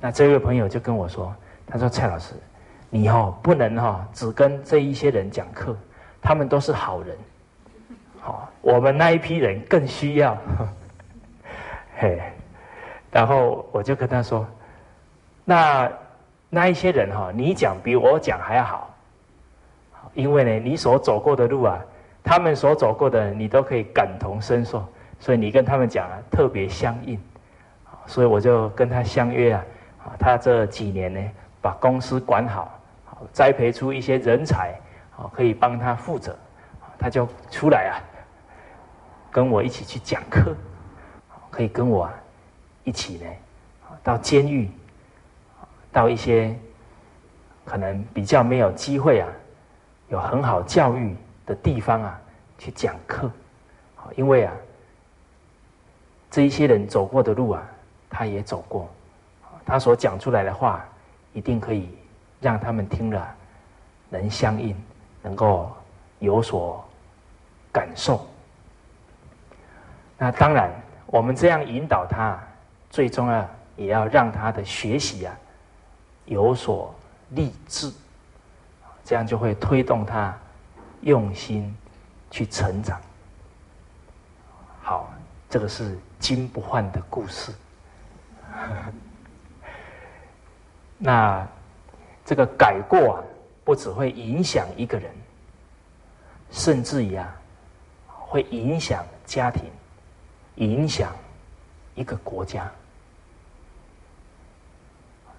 [0.00, 1.34] 那这位朋友就跟我说
[1.66, 2.34] ：“他说蔡老师，
[2.88, 5.76] 你哦不能哈只跟这一些人讲课，
[6.22, 7.16] 他们都是好人，
[8.20, 10.36] 好， 我们那一批人更需要。
[11.98, 12.22] ”嘿。
[13.16, 14.46] 然后我就跟他说
[15.42, 15.90] ：“那
[16.50, 18.94] 那一些人哈，你讲比我讲还要好，
[20.12, 21.80] 因为呢，你所走过的路啊，
[22.22, 24.86] 他们所走过的，你都可以感同身受，
[25.18, 27.18] 所以你跟他们讲啊，特别相应。
[28.04, 29.64] 所以我就跟他相约啊，
[30.18, 31.20] 他这几年呢，
[31.62, 32.78] 把公司管好，
[33.32, 34.78] 栽培出一些人才，
[35.32, 36.36] 可以帮他负责，
[36.98, 37.96] 他就出来啊，
[39.30, 40.54] 跟我一起去讲课，
[41.50, 42.12] 可以跟我。”啊。
[42.86, 43.26] 一起呢，
[44.04, 44.70] 到监狱，
[45.92, 46.56] 到一些
[47.64, 49.28] 可能比较没有机会啊，
[50.08, 52.20] 有很好教育的地方啊，
[52.58, 53.28] 去讲课，
[54.14, 54.52] 因为啊，
[56.30, 57.62] 这一些人走过的路啊，
[58.08, 58.88] 他也走过，
[59.64, 60.86] 他所讲出来的话，
[61.32, 61.90] 一定可以
[62.40, 63.34] 让他们听了
[64.08, 64.80] 能相应，
[65.22, 65.74] 能够
[66.20, 66.88] 有所
[67.72, 68.24] 感受。
[70.16, 70.70] 那当然，
[71.06, 72.40] 我们这样引导他。
[72.90, 75.36] 最重要也要让他的学习啊
[76.24, 76.94] 有所
[77.30, 77.92] 励志，
[79.04, 80.36] 这样就会推动他
[81.02, 81.76] 用心
[82.30, 83.00] 去成长。
[84.82, 85.12] 好，
[85.50, 87.52] 这个是金不换的故事。
[90.98, 91.46] 那
[92.24, 93.22] 这个改过啊，
[93.64, 95.10] 不只会影响一个人，
[96.50, 97.36] 甚至于啊，
[98.06, 99.64] 会影响家庭，
[100.54, 101.14] 影响
[101.94, 102.70] 一个国家。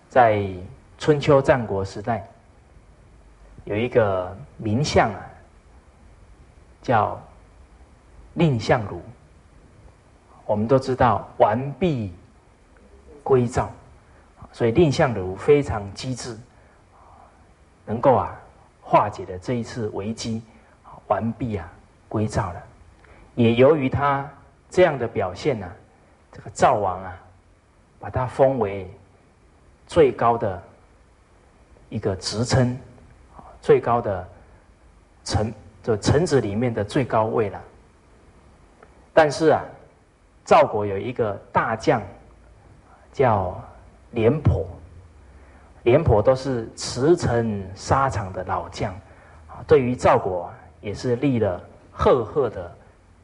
[0.09, 0.47] 在
[0.97, 2.25] 春秋战国时代，
[3.65, 5.19] 有一个名相啊，
[6.81, 7.21] 叫
[8.33, 9.01] 蔺相如。
[10.45, 12.13] 我们都知道完璧
[13.21, 13.69] 归赵，
[14.53, 16.37] 所以蔺相如非常机智，
[17.85, 18.33] 能够啊
[18.81, 20.41] 化解了这一次危机，
[21.07, 21.69] 完璧啊
[22.07, 22.63] 归赵了。
[23.35, 24.27] 也由于他
[24.69, 25.69] 这样的表现呢，
[26.31, 27.15] 这个赵王啊，
[27.99, 28.89] 把他封为。
[29.87, 30.61] 最高的
[31.89, 32.77] 一个职称，
[33.61, 34.27] 最高的
[35.23, 37.61] 臣，就臣子里面的最高位了。
[39.13, 39.63] 但是啊，
[40.45, 42.01] 赵国有一个大将
[43.13, 43.59] 叫
[44.11, 44.67] 廉颇，
[45.83, 48.93] 廉颇都是驰骋沙场的老将，
[49.65, 51.59] 对于赵国也是立了
[51.91, 52.69] 赫赫的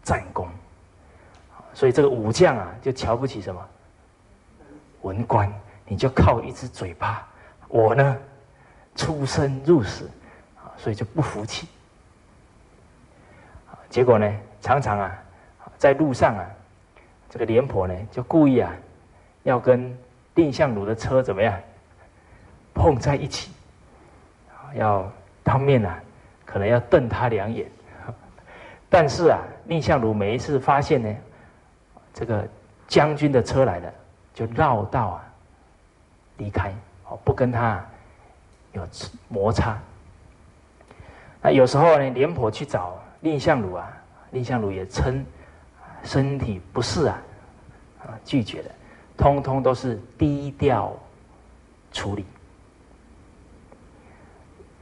[0.02, 0.48] 战功。
[1.74, 3.68] 所以这个武将啊，就瞧不起什么
[5.02, 5.52] 文官。
[5.86, 7.28] 你就靠一只嘴巴，
[7.68, 8.18] 我呢，
[8.96, 10.10] 出生入死，
[10.58, 11.68] 啊，所以就不服气。
[13.90, 15.24] 结果呢，常常啊，
[15.78, 16.46] 在路上啊，
[17.30, 18.72] 这个廉颇呢，就故意啊，
[19.44, 19.96] 要跟
[20.34, 21.54] 蔺相如的车怎么样，
[22.74, 23.52] 碰在一起，
[24.76, 25.12] 要
[25.44, 26.02] 当面啊，
[26.46, 27.70] 可能要瞪他两眼。
[28.90, 31.16] 但是啊，蔺相如每一次发现呢，
[32.14, 32.48] 这个
[32.88, 33.94] 将军的车来了，
[34.34, 35.33] 就绕道啊。
[36.38, 36.74] 离开，
[37.08, 37.84] 哦，不跟他
[38.74, 38.88] 有
[39.28, 39.78] 摩擦。
[41.42, 43.92] 那有时候呢，廉颇去找蔺相如啊，
[44.32, 45.26] 蔺相如也称
[46.04, 47.22] 身体不适啊，
[48.04, 48.72] 啊拒绝的，
[49.18, 50.94] 通通都是低调
[51.92, 52.26] 处理。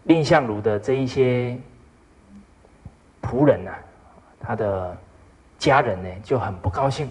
[0.04, 1.58] 蔺相如的这一些
[3.22, 3.72] 仆人呐，
[4.40, 4.98] 他的
[5.60, 7.10] 家人呢就很不高兴，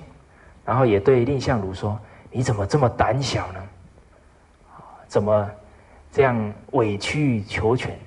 [0.64, 1.98] 然后也对蔺相如说
[2.32, 3.60] ：“你怎么这么胆小呢？
[5.10, 5.50] 怎么
[6.12, 7.98] 这样委曲求全？”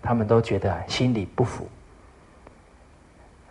[0.00, 1.68] 他们都觉得心里不服。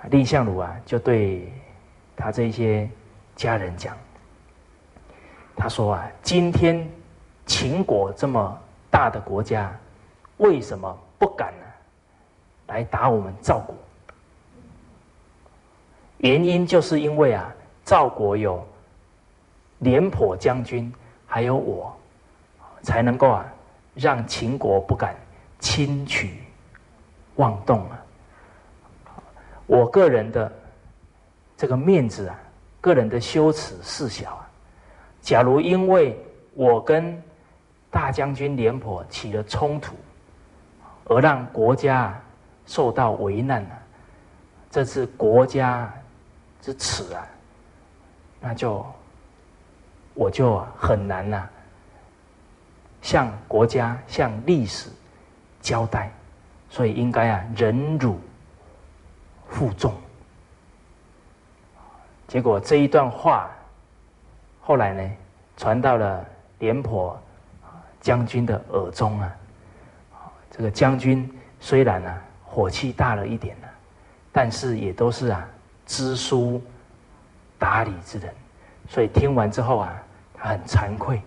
[0.09, 1.53] 蔺相如啊，就对
[2.15, 2.89] 他这些
[3.35, 3.95] 家人讲
[5.55, 6.89] ：“他说啊，今天
[7.45, 9.71] 秦国这么大的国家。”
[10.37, 11.65] 为什么不敢呢？
[12.67, 13.75] 来打我们赵国？
[16.17, 18.65] 原因就是因为啊，赵国有
[19.79, 20.91] 廉颇将军，
[21.27, 21.93] 还有我，
[22.81, 23.45] 才能够啊，
[23.95, 25.15] 让秦国不敢
[25.59, 26.41] 轻举
[27.35, 27.99] 妄动啊。
[29.65, 30.51] 我个人的
[31.55, 32.39] 这个面子啊，
[32.81, 34.49] 个人的羞耻事小啊。
[35.21, 36.17] 假如因为
[36.53, 37.21] 我跟
[37.91, 39.95] 大将军廉颇起了冲突，
[41.05, 42.17] 而让国家
[42.65, 43.69] 受到危难了，
[44.69, 45.91] 这是国家
[46.61, 47.27] 之耻啊！
[48.39, 48.85] 那就
[50.13, 51.49] 我就很难呐，
[53.01, 54.89] 向国家、向历史
[55.61, 56.11] 交代，
[56.69, 58.19] 所以应该啊忍辱
[59.47, 59.93] 负重。
[62.27, 63.49] 结果这一段话
[64.61, 65.11] 后来呢，
[65.57, 66.23] 传到了
[66.59, 67.19] 廉颇
[67.99, 69.35] 将军的耳中啊。
[70.51, 71.27] 这个将军
[71.59, 73.67] 虽然呢火气大了一点呢，
[74.31, 75.47] 但是也都是啊
[75.85, 76.61] 知书
[77.57, 78.33] 达理之人，
[78.87, 81.21] 所以听完之后啊，他很惭愧。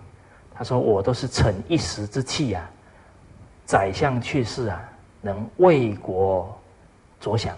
[0.55, 2.69] 他说：“我都是逞一时之气啊，
[3.65, 4.81] 宰相去世啊，
[5.21, 6.57] 能为国
[7.19, 7.57] 着想。”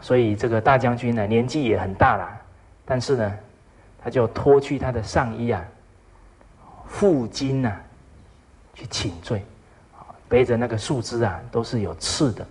[0.00, 2.40] 所以这个大将军呢年纪也很大了，
[2.84, 3.36] 但是呢，
[4.02, 5.64] 他就脱去他的上衣啊，
[6.86, 7.76] 负荆呐，
[8.74, 9.44] 去请罪。
[10.28, 12.46] 背着那个树枝啊，都是有刺的，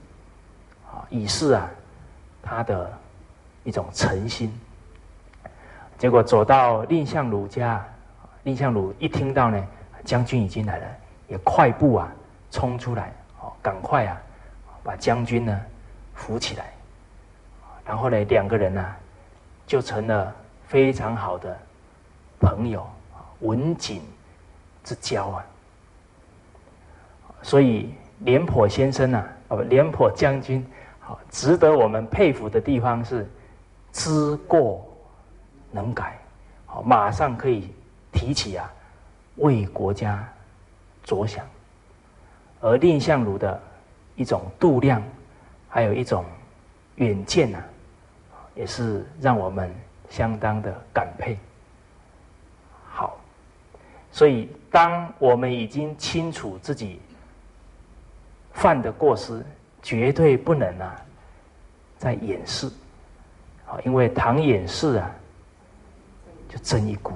[0.91, 1.69] 啊，以示啊
[2.41, 2.91] 他的
[3.63, 4.51] 一种诚心。
[5.97, 7.85] 结果走到蔺相如家，
[8.47, 9.62] 蔺相如一听到呢，
[10.05, 10.88] 将军已经来了，
[11.27, 12.10] 也快步啊
[12.49, 14.17] 冲出来，哦，赶快啊
[14.83, 15.62] 把将军呢
[16.13, 16.71] 扶起来，
[17.86, 18.95] 然后呢两个人呢
[19.65, 20.33] 就成了
[20.65, 21.57] 非常好的
[22.39, 22.88] 朋友，
[23.41, 24.01] 文景
[24.81, 25.45] 之交啊。
[27.41, 30.65] 所以廉颇先生啊，哦，廉颇将军，
[31.01, 33.29] 好值得我们佩服的地方是
[33.91, 34.88] 知过
[35.69, 36.17] 能改，
[36.65, 37.73] 好马上可以
[38.11, 38.71] 提起啊，
[39.35, 40.27] 为国家
[41.03, 41.45] 着想。
[42.59, 43.61] 而蔺相如的
[44.15, 45.01] 一种度量，
[45.69, 46.25] 还有一种
[46.95, 47.63] 远见呐，
[48.55, 49.73] 也是让我们
[50.09, 51.37] 相当的感佩。
[52.89, 53.19] 好，
[54.11, 56.99] 所以当我们已经清楚自己。
[58.53, 59.45] 犯的过失
[59.83, 60.95] 绝对不能啊，
[61.99, 62.65] 再掩饰，
[63.67, 65.11] 啊，因为唐掩饰啊，
[66.49, 67.13] 就真一股，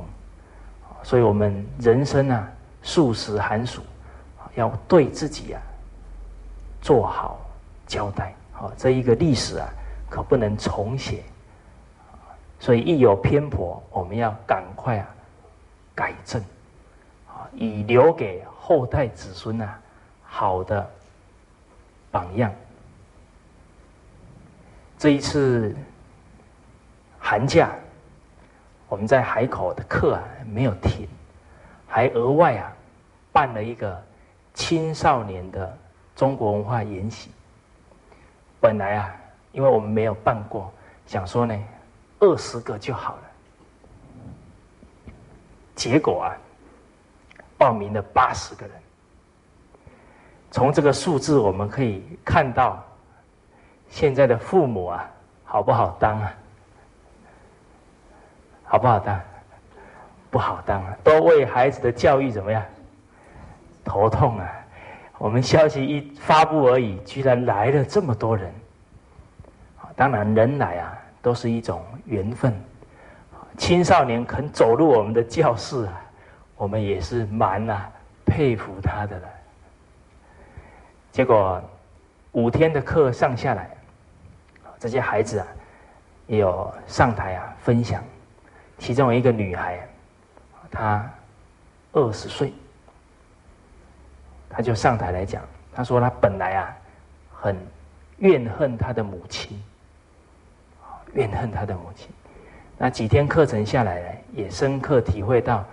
[1.03, 2.47] 所以我们人生啊，
[2.81, 3.81] 数十寒暑，
[4.55, 5.61] 要对自己啊，
[6.81, 7.39] 做好
[7.87, 9.67] 交代，好，这一个历史啊，
[10.09, 11.23] 可不能重写，
[12.59, 15.07] 所以一有偏颇，我们要赶快啊，
[15.95, 16.41] 改正，
[17.27, 19.79] 啊，以留给后代子孙啊，
[20.23, 20.89] 好的。
[22.13, 22.51] 榜样。
[24.99, 25.73] 这一次
[27.17, 27.69] 寒假，
[28.91, 31.07] 我们在海口的课啊没有停，
[31.87, 32.73] 还额外啊
[33.31, 34.03] 办了一个
[34.53, 35.77] 青少年的
[36.13, 37.31] 中国文化研习。
[38.59, 39.15] 本来啊，
[39.53, 40.69] 因为我们没有办过，
[41.05, 41.57] 想说呢
[42.19, 43.21] 二十个就好了。
[45.73, 46.35] 结果啊，
[47.57, 48.75] 报名了八十个人。
[50.51, 52.83] 从这个数字，我们可以看到，
[53.87, 55.09] 现在的父母啊，
[55.45, 56.33] 好不好当啊？
[58.71, 59.19] 好不好当？
[60.29, 60.95] 不好当啊！
[61.03, 62.63] 都为孩子的教育怎么样？
[63.83, 64.49] 头痛啊！
[65.17, 68.49] 我们消息一发布而已，居然来了这么多人。
[69.93, 72.57] 当然，人来啊，都是一种缘分。
[73.57, 76.01] 青少年肯走入我们的教室啊，
[76.55, 77.91] 我们也是蛮啊
[78.25, 79.27] 佩服他的了。
[81.11, 81.61] 结果
[82.31, 83.69] 五天的课上下来，
[84.79, 85.47] 这些孩子啊，
[86.25, 88.01] 也有上台啊分享。
[88.81, 89.79] 其中有一个女孩，
[90.71, 91.07] 她
[91.91, 92.51] 二十岁，
[94.49, 95.43] 她就上台来讲。
[95.71, 96.75] 她说她本来啊
[97.31, 97.55] 很
[98.17, 99.61] 怨恨她的母亲，
[101.13, 102.09] 怨恨她的母亲。
[102.75, 105.63] 那几天课程下来呢，也深刻体会到，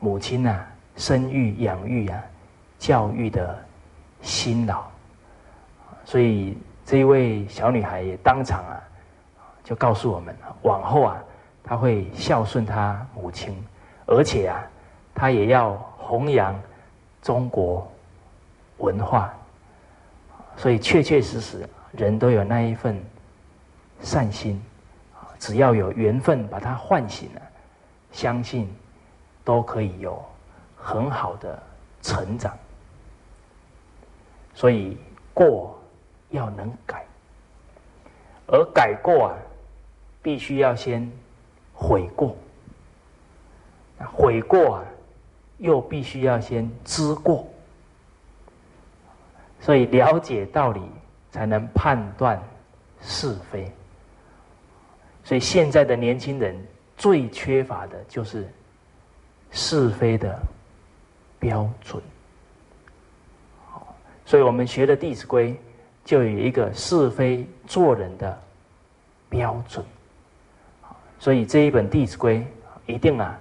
[0.00, 0.64] 母亲呐，
[0.96, 2.24] 生育、养育啊，
[2.78, 3.54] 教育的
[4.22, 4.82] 辛劳。
[6.06, 6.56] 所以
[6.86, 8.80] 这一位小女孩也当场啊，
[9.62, 11.22] 就告诉我们，往后啊，
[11.68, 13.54] 他会孝顺他母亲，
[14.06, 14.64] 而且啊，
[15.14, 16.58] 他也要弘扬
[17.20, 17.86] 中国
[18.78, 19.34] 文化。
[20.56, 22.98] 所以确确实实，人都有那一份
[24.00, 24.58] 善心，
[25.38, 27.42] 只要有缘分把它唤醒了，
[28.12, 28.66] 相信
[29.44, 30.24] 都可以有
[30.74, 31.62] 很好的
[32.00, 32.56] 成长。
[34.54, 34.96] 所以
[35.34, 35.78] 过
[36.30, 37.04] 要能改，
[38.46, 39.36] 而改过啊，
[40.22, 41.08] 必须要先
[41.80, 42.36] 悔过，
[44.12, 44.84] 悔过啊，
[45.58, 47.46] 又必须要先知过。
[49.60, 50.82] 所以了解道理，
[51.30, 52.42] 才能判断
[53.00, 53.70] 是非。
[55.22, 56.56] 所以现在的年轻人
[56.96, 58.48] 最缺乏的就是
[59.52, 60.36] 是非的
[61.38, 62.02] 标准。
[64.26, 65.52] 所以我们学的《弟子规》
[66.04, 68.36] 就有一个是非做人的
[69.28, 69.84] 标准。
[71.18, 72.38] 所以这一本《弟子规》
[72.86, 73.38] 一定啊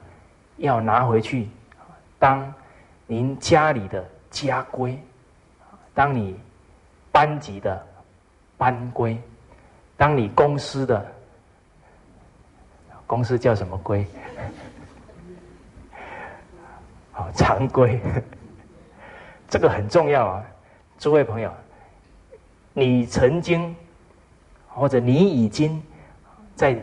[0.57, 1.47] 要拿回去
[2.17, 2.53] 当
[3.05, 4.99] 您家里的家规。
[5.93, 6.39] 当你
[7.11, 7.87] 班级的
[8.55, 9.19] 班规，
[9.95, 11.05] 当你公司的
[13.07, 14.05] 公司叫什么规？
[17.11, 17.99] 好， 常规，
[19.49, 20.45] 这个很重要啊！
[20.99, 21.51] 诸位朋友，
[22.73, 23.75] 你曾经
[24.67, 25.81] 或者你已经
[26.55, 26.79] 在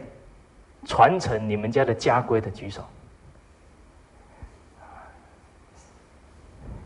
[0.85, 2.83] 传承你们家的家规的举手。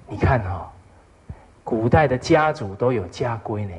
[0.07, 0.73] 你看哈。
[1.65, 3.75] 古代的家族都有家规呢，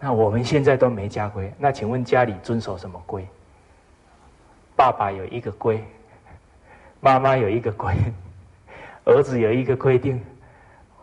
[0.00, 1.52] 那我们现在都没家规。
[1.56, 3.24] 那请问家里遵守什么规？
[4.74, 5.80] 爸爸有一个规，
[6.98, 7.94] 妈妈有一个规，
[9.04, 10.20] 儿子有一个规定，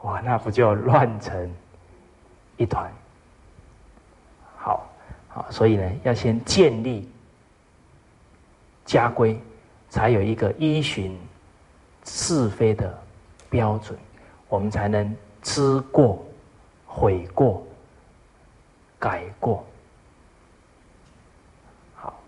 [0.02, 1.50] 哇，那不就乱成
[2.58, 2.92] 一团？
[4.58, 4.86] 好，
[5.30, 7.10] 好，所以呢，要先建立
[8.86, 9.38] 家规，
[9.90, 11.20] 才有一个依循
[12.06, 12.98] 是非的
[13.50, 14.00] 标准，
[14.48, 15.16] 我们才能。
[15.48, 16.26] 知过、
[16.88, 17.64] 悔过、
[18.98, 19.64] 改过，
[21.94, 22.20] 好，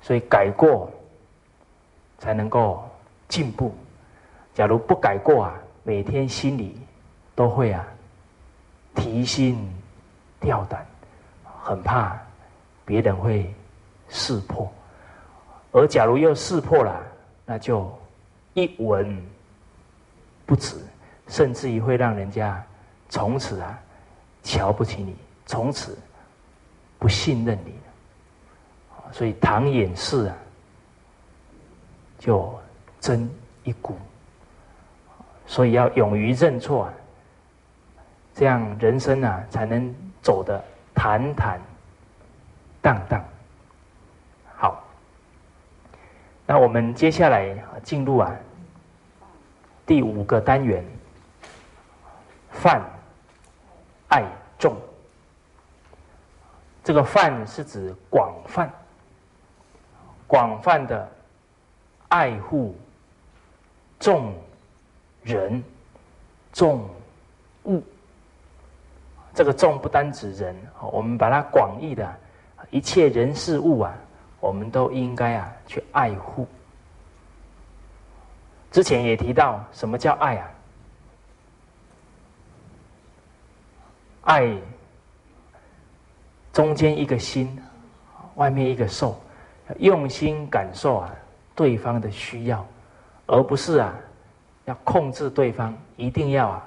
[0.00, 0.90] 所以改过
[2.18, 2.82] 才能够
[3.28, 3.74] 进步。
[4.54, 6.80] 假如不改过啊，每天心里
[7.34, 7.86] 都会啊
[8.94, 9.70] 提心
[10.40, 10.86] 吊胆，
[11.62, 12.18] 很怕
[12.86, 13.54] 别人会
[14.08, 14.72] 识破。
[15.72, 17.02] 而假如又识破了，
[17.44, 17.92] 那就
[18.54, 19.20] 一文
[20.46, 20.76] 不值。
[21.28, 22.62] 甚至于会让人家
[23.08, 23.78] 从此啊
[24.42, 25.16] 瞧不起你，
[25.46, 25.96] 从此
[26.98, 27.74] 不信任你
[29.12, 30.36] 所以唐掩饰啊，
[32.18, 32.52] 就
[33.00, 33.30] 真
[33.64, 33.96] 一股。
[35.46, 36.94] 所以要勇于认错啊，
[38.34, 40.62] 这样人生啊才能走得
[40.94, 41.58] 坦坦
[42.82, 43.24] 荡荡。
[44.54, 44.84] 好，
[46.52, 48.30] 那我们接下来进入啊
[49.86, 50.84] 第五个单元。
[52.50, 52.82] 泛
[54.08, 54.22] 爱
[54.58, 54.76] 众，
[56.84, 58.70] 这个泛是指广泛、
[60.26, 61.10] 广泛的
[62.08, 62.76] 爱护
[63.98, 64.34] 众
[65.22, 65.64] 人、
[66.52, 66.86] 众
[67.64, 67.82] 物。
[69.32, 70.54] 这个众不单指人，
[70.92, 72.14] 我们把它广义的，
[72.70, 73.94] 一切人事物啊，
[74.42, 76.48] 我们都应该啊去爱护。
[78.72, 80.50] 之前也提到，什么叫爱啊？
[84.22, 84.56] 爱
[86.52, 87.56] 中间一个心，
[88.34, 89.20] 外面一个受，
[89.78, 91.14] 用心感受啊
[91.54, 92.66] 对方的需要，
[93.26, 93.94] 而不是啊
[94.64, 96.66] 要控制对方，一定要啊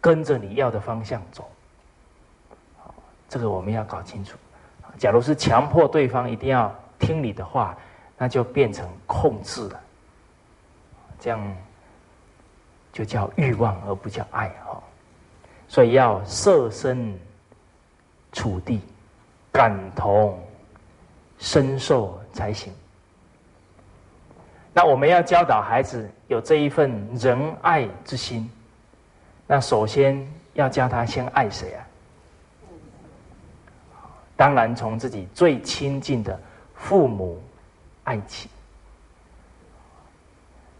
[0.00, 1.50] 跟着你要的方向走。
[3.28, 4.38] 这个我们要搞清楚。
[5.02, 7.76] 假如是强迫对方一定要听你的话，
[8.16, 9.80] 那就变成控制了，
[11.18, 11.56] 这样
[12.92, 14.80] 就叫欲望，而不叫爱哈。
[15.66, 17.18] 所以要设身
[18.30, 18.80] 处地、
[19.50, 20.40] 感同
[21.36, 22.72] 身受才行。
[24.72, 28.48] 那我们要教导孩子有这一份仁爱之心，
[29.48, 31.84] 那首先要教他先爱谁啊？
[34.42, 36.36] 当然从自己最亲近的
[36.74, 37.40] 父母
[38.02, 38.48] 爱起。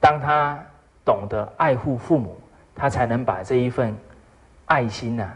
[0.01, 0.59] 当他
[1.05, 2.37] 懂得爱护父母，
[2.75, 3.97] 他才能把这一份。
[4.67, 5.31] 爱心呐，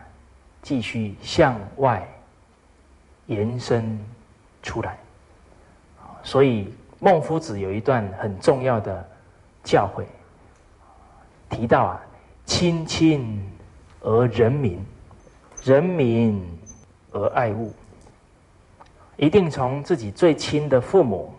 [0.61, 2.05] 继续向外
[3.27, 3.97] 延伸
[4.61, 4.99] 出来。
[6.24, 9.09] 所以孟夫子有一段很重要的
[9.62, 10.05] 教诲，
[11.49, 12.01] 提到啊，
[12.45, 13.41] 亲亲
[14.01, 14.85] 而人民，
[15.62, 16.45] 人民
[17.12, 17.72] 而爱物，
[19.17, 21.33] 一定从自己最亲的父母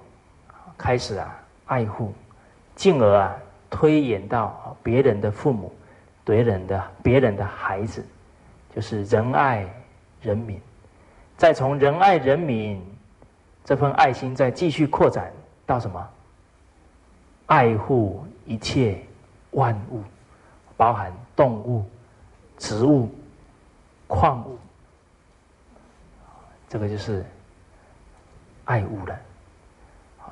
[0.78, 2.13] 开始啊，爱护，
[2.75, 3.36] 进而啊，
[3.69, 5.71] 推演到别人的父母，
[6.25, 8.05] 别人的别人的孩子，
[8.75, 9.67] 就是仁爱
[10.21, 10.59] 人民，
[11.38, 12.82] 再从仁爱人民。
[13.63, 15.30] 这份爱心再继续扩展
[15.65, 16.09] 到什么？
[17.47, 18.97] 爱护一切
[19.51, 20.01] 万物，
[20.78, 21.86] 包含动物、
[22.57, 23.09] 植物、
[24.07, 24.57] 矿物，
[26.69, 27.25] 这个就是
[28.68, 29.20] 爱物了。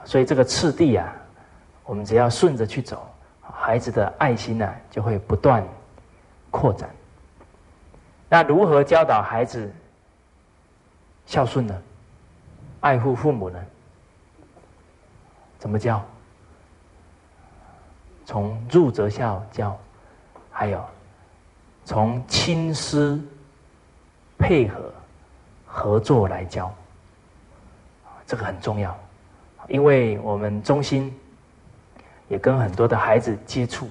[0.05, 1.11] 所以这个次第啊，
[1.83, 3.09] 我们只要顺着去走，
[3.41, 5.67] 孩子的爱心呢就会不断
[6.51, 6.87] 扩展。
[8.29, 9.73] 那如何教导孩子
[11.25, 11.75] 孝顺呢？
[12.81, 13.59] 爱护父母呢？
[15.57, 16.03] 怎么教？
[18.27, 19.75] 从入则孝教，
[20.51, 20.83] 还有
[21.83, 23.19] 从亲师
[24.37, 24.93] 配合
[25.65, 26.73] 合作来教，
[28.25, 28.97] 这个很重要。
[29.67, 31.11] 因为我们中心
[32.27, 33.89] 也跟很多的孩子接触，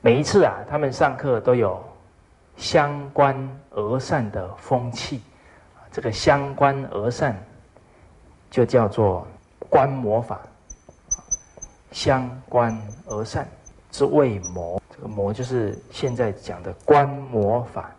[0.00, 1.82] 每一次啊，他们上课都有
[2.56, 3.36] 相关
[3.70, 5.22] 而善的风气。
[5.92, 7.36] 这个相关而善，
[8.50, 9.26] 就叫做
[9.68, 10.40] 观摩法。
[11.92, 12.74] 相关
[13.06, 13.46] 而善
[13.90, 17.90] 之谓魔，这个魔就是现在讲的观摩法。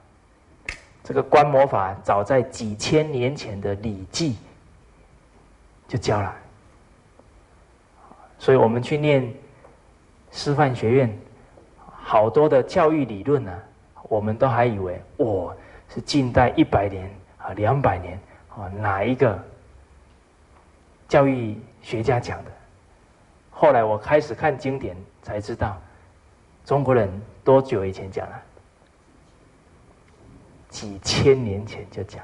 [1.04, 4.32] 这个观摩法早在几千年前的《礼记》
[5.88, 6.34] 就教了，
[8.40, 9.32] 所以我们去念
[10.32, 11.20] 师范学院，
[11.86, 13.52] 好多的教育理论呢，
[14.04, 15.56] 我们都还以为哦
[15.90, 17.12] 是近代一百年。
[17.44, 18.18] 啊，两百年
[18.56, 19.38] 啊，哪一个
[21.10, 22.52] 教育学家讲的？
[23.52, 25.78] 后来我开始看经典，才知道
[26.64, 27.12] 中国人
[27.44, 28.42] 多久以前讲了？
[30.74, 32.24] 几千年前就讲。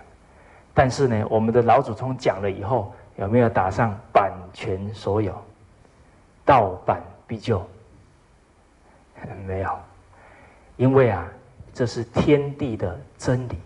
[0.73, 5.39] 但是呢，我们的老祖宗讲了以后，有没有打上版权所有？
[6.43, 7.63] 盗版必究？
[9.45, 9.79] 没有，
[10.77, 11.27] 因为啊，
[11.73, 13.57] 这是天地的真理。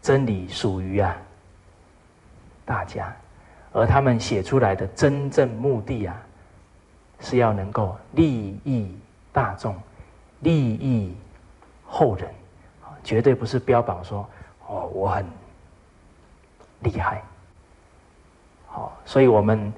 [0.00, 1.16] 真理属于啊
[2.64, 3.14] 大家，
[3.72, 6.20] 而他们写出来的真正目的啊，
[7.20, 8.96] 是要能够利益
[9.32, 9.76] 大众、
[10.40, 11.16] 利益
[11.86, 12.28] 后人，
[13.02, 14.28] 绝对不是标榜说
[14.66, 15.26] 哦我很
[16.80, 17.22] 厉害。
[18.66, 19.72] 好，所以我们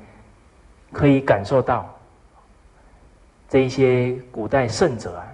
[0.92, 1.88] 可以感受到
[3.48, 5.26] 这一些古代圣者啊，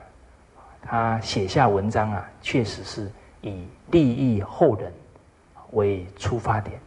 [0.82, 3.10] 他写下文章啊，确实是。
[3.42, 4.92] 以利益后人
[5.70, 6.78] 为出发点，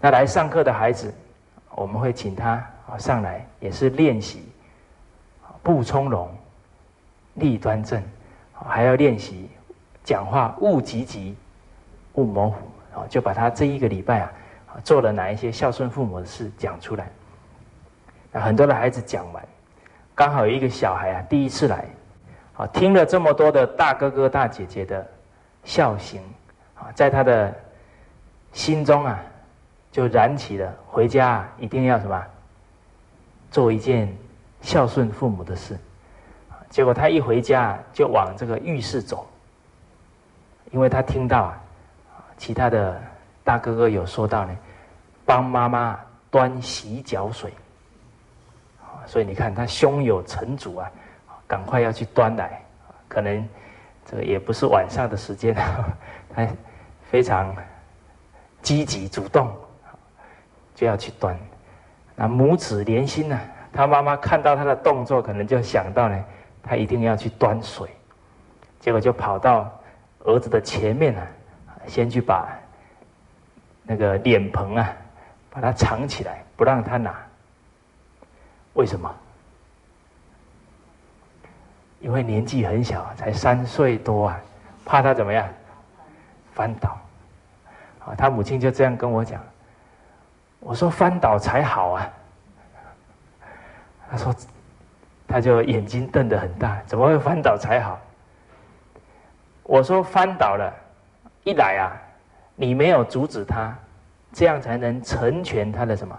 [0.00, 1.12] 那来上课的孩子，
[1.72, 4.48] 我们会请他啊上来，也是练习
[5.60, 6.32] 不从容、
[7.34, 8.00] 立端正，
[8.66, 9.48] 还要练习
[10.02, 11.36] 讲话勿急急、
[12.14, 12.56] 勿模糊
[12.94, 14.32] 啊，就把他这一个礼拜啊
[14.82, 17.10] 做了哪一些孝顺父母的事讲出来。
[18.32, 19.46] 很多的孩子讲完，
[20.14, 21.84] 刚好有一个小孩啊第一次来。
[22.56, 25.04] 啊，听了这么多的大哥哥大姐姐的
[25.64, 26.22] 孝行，
[26.76, 27.52] 啊，在他的
[28.52, 29.20] 心中啊，
[29.90, 32.24] 就燃起了回家一定要什么，
[33.50, 34.16] 做一件
[34.60, 35.76] 孝顺父母的事。
[36.70, 39.26] 结果他一回家就往这个浴室走，
[40.70, 41.60] 因为他听到啊，
[42.36, 43.00] 其他的
[43.42, 44.56] 大哥哥有说到呢，
[45.24, 45.98] 帮妈妈
[46.30, 47.52] 端洗脚水，
[49.06, 50.90] 所以你看他胸有成竹啊。
[51.46, 52.58] 赶快要去端来，
[53.06, 53.46] 可能
[54.06, 55.54] 这个也不是晚上的时间，
[56.34, 56.48] 他
[57.10, 57.54] 非常
[58.62, 59.54] 积极主动，
[60.74, 61.38] 就要去端。
[62.16, 63.38] 那母子连心呢？
[63.74, 66.24] 他妈妈看到他的动作，可能就想到呢，
[66.66, 67.88] 他一定要去端水，
[68.80, 69.70] 结果就跑到
[70.20, 71.20] 儿子的前面呢，
[71.86, 72.48] 先去把
[73.82, 74.92] 那个脸盆啊，
[75.50, 77.14] 把它藏起来，不让他拿。
[78.72, 79.14] 为什么？
[82.00, 84.40] 因为年纪很小，才三岁多啊，
[84.84, 85.48] 怕他怎么样
[86.54, 86.98] 翻倒
[88.04, 88.14] 啊？
[88.16, 89.40] 他母亲就这样跟我讲。
[90.60, 92.10] 我说翻倒才好啊。
[94.10, 94.34] 他说，
[95.34, 97.98] 他就眼睛瞪得很大，怎么会翻倒才好？
[99.64, 100.72] 我说翻倒了，
[101.42, 101.90] 一来啊，
[102.54, 103.76] 你没有阻止他，
[104.32, 106.16] 这样才能成全他的什么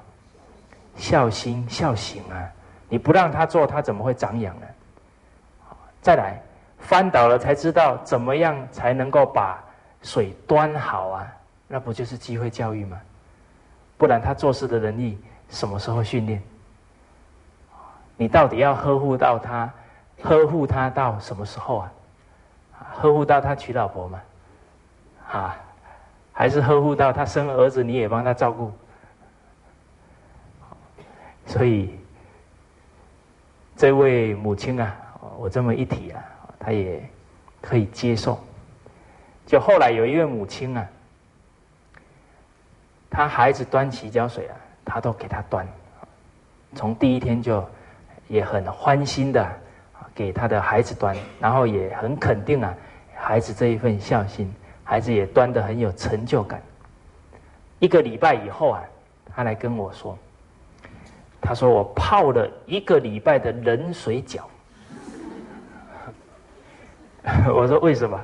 [0.97, 2.43] 孝心孝行啊？
[2.89, 4.67] 你不让他做，他怎么会长养呢？
[6.01, 6.37] 再来
[6.77, 9.63] 翻倒了才知道怎么样才能够把
[10.01, 11.33] 水端好啊！
[11.69, 12.99] 那不就是机会教育吗？
[13.97, 16.43] 不然他做事的能力什么时候训练？
[18.17, 19.69] 你到底要呵护到他，
[20.23, 21.91] 呵护他到什么时候啊？
[22.95, 24.21] 呵护到他娶老婆吗？
[25.29, 25.57] 啊，
[26.31, 28.71] 还是呵护到他生儿子你也帮他照顾？
[31.45, 31.99] 所以
[33.75, 34.95] 这位母亲啊，
[35.37, 36.23] 我这么一提啊，
[36.57, 37.03] 她也
[37.61, 38.39] 可以接受。
[39.45, 40.87] 就后来有一位母亲啊，
[43.09, 44.55] 她孩子端洗脚水啊，
[44.85, 45.67] 她都给他端，
[46.73, 47.61] 从第一天就。
[48.27, 49.47] 也很欢心的
[50.13, 52.73] 给他的孩子端，然后也很肯定啊，
[53.15, 54.53] 孩子这一份孝心，
[54.83, 56.61] 孩子也端的很有成就感。
[57.79, 58.83] 一个礼拜以后啊，
[59.35, 60.17] 他来跟我说，
[61.41, 64.49] 他说我泡了一个礼拜的冷水脚。
[67.53, 68.19] 我说为什么？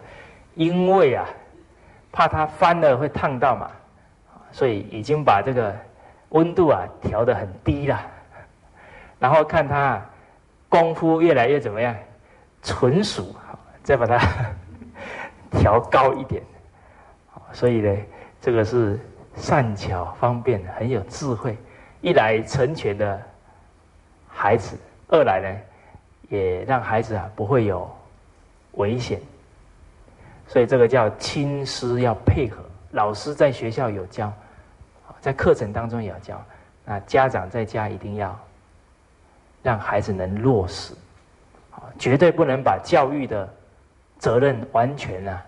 [0.56, 1.26] 因为啊，
[2.12, 3.70] 怕他翻了会烫到嘛，
[4.52, 5.76] 所以已经把这个
[6.30, 8.00] 温度啊调得很低了。
[9.22, 10.04] 然后看他
[10.68, 11.96] 功夫越来越怎么样，
[12.64, 13.36] 纯熟，
[13.84, 14.18] 再把它
[15.62, 16.42] 调高一点。
[17.54, 17.96] 所以呢，
[18.42, 19.00] 这个是
[19.36, 21.56] 善巧方便，很有智慧。
[22.02, 23.22] 一来成全了
[24.28, 24.76] 孩子，
[25.10, 25.60] 二来呢，
[26.30, 27.88] 也让孩子啊不会有
[28.72, 29.20] 危险。
[30.48, 34.34] 所以这个叫亲师要配合，老师在学校有教，
[35.20, 36.44] 在课程当中也要教，
[36.86, 38.36] 那家长在家一定要。
[39.64, 40.94] 让孩子能落实，
[41.72, 43.48] 啊，绝对不能把教育的
[44.18, 45.44] 责任完全啊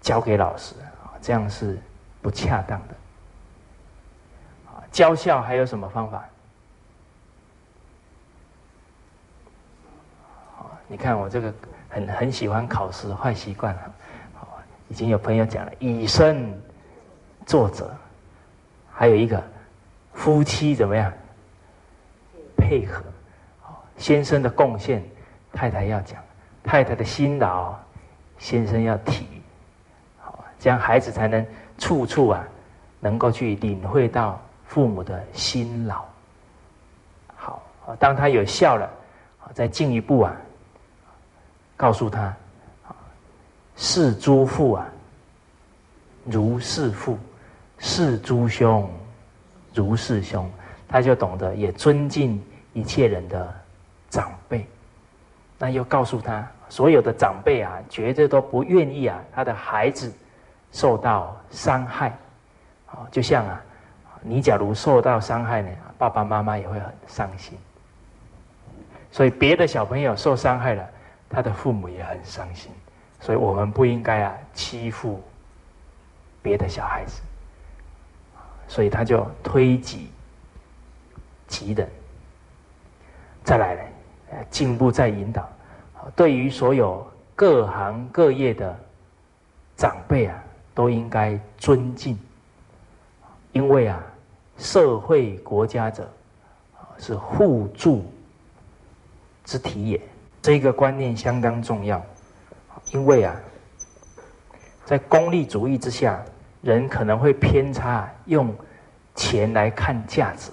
[0.00, 1.78] 交给老师啊，这样是
[2.22, 2.94] 不恰当的。
[4.66, 6.24] 啊，教校还有什么方法？
[10.86, 11.52] 你看我这个
[11.88, 13.90] 很很喜欢考试，坏习惯啊，
[14.88, 16.62] 已经有朋友讲了，以身
[17.46, 17.90] 作则，
[18.92, 19.42] 还有一个
[20.12, 21.10] 夫妻怎么样？
[22.64, 23.04] 配合，
[23.98, 25.04] 先生的贡献，
[25.52, 26.16] 太太要讲；
[26.62, 27.74] 太太的辛劳，
[28.38, 29.26] 先生要提。
[30.18, 31.46] 好，这样孩子才能
[31.76, 32.42] 处处啊，
[33.00, 36.02] 能够去领会到父母的辛劳。
[37.36, 37.62] 好，
[37.98, 38.90] 当他有效了，
[39.52, 40.34] 再进一步啊，
[41.76, 42.34] 告诉他，
[43.76, 44.86] 视诸父啊，
[46.24, 47.18] 如是父；
[47.76, 48.90] 视诸兄，
[49.74, 50.50] 如是兄。
[50.86, 52.40] 他就懂得也尊敬。
[52.74, 53.54] 一切人的
[54.10, 54.66] 长辈，
[55.56, 60.12] 那又告诉他，所有的长辈啊，绝对都不愿意啊，他的孩子
[60.72, 62.08] 受到伤害。
[62.86, 63.60] 啊，就像啊，
[64.20, 67.56] 你假如受到伤害呢，爸爸妈妈也会很伤心。
[69.10, 70.88] 所以别的小朋友受伤害了，
[71.28, 72.70] 他的父母也很伤心。
[73.20, 75.22] 所以我们不应该啊欺负
[76.42, 77.22] 别的小孩子。
[78.66, 80.10] 所以他就推己
[81.46, 81.88] 及人。
[83.44, 83.82] 再来呢，
[84.48, 85.46] 进步再引导，
[86.16, 88.74] 对于所有各行各业的
[89.76, 90.42] 长辈啊，
[90.74, 92.18] 都应该尊敬，
[93.52, 94.02] 因为啊，
[94.56, 96.10] 社会国家者
[96.96, 98.10] 是互助
[99.44, 100.00] 之体也，
[100.40, 102.02] 这个观念相当重要，
[102.92, 103.36] 因为啊，
[104.86, 106.18] 在功利主义之下，
[106.62, 108.56] 人可能会偏差用
[109.14, 110.50] 钱来看价值，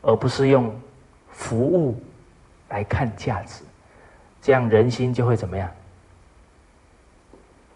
[0.00, 0.74] 而不是用。
[1.32, 2.00] 服务
[2.68, 3.64] 来看价值，
[4.40, 5.68] 这样人心就会怎么样？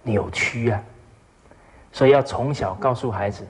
[0.03, 0.81] 扭曲啊！
[1.91, 3.45] 所以要从小告诉孩子，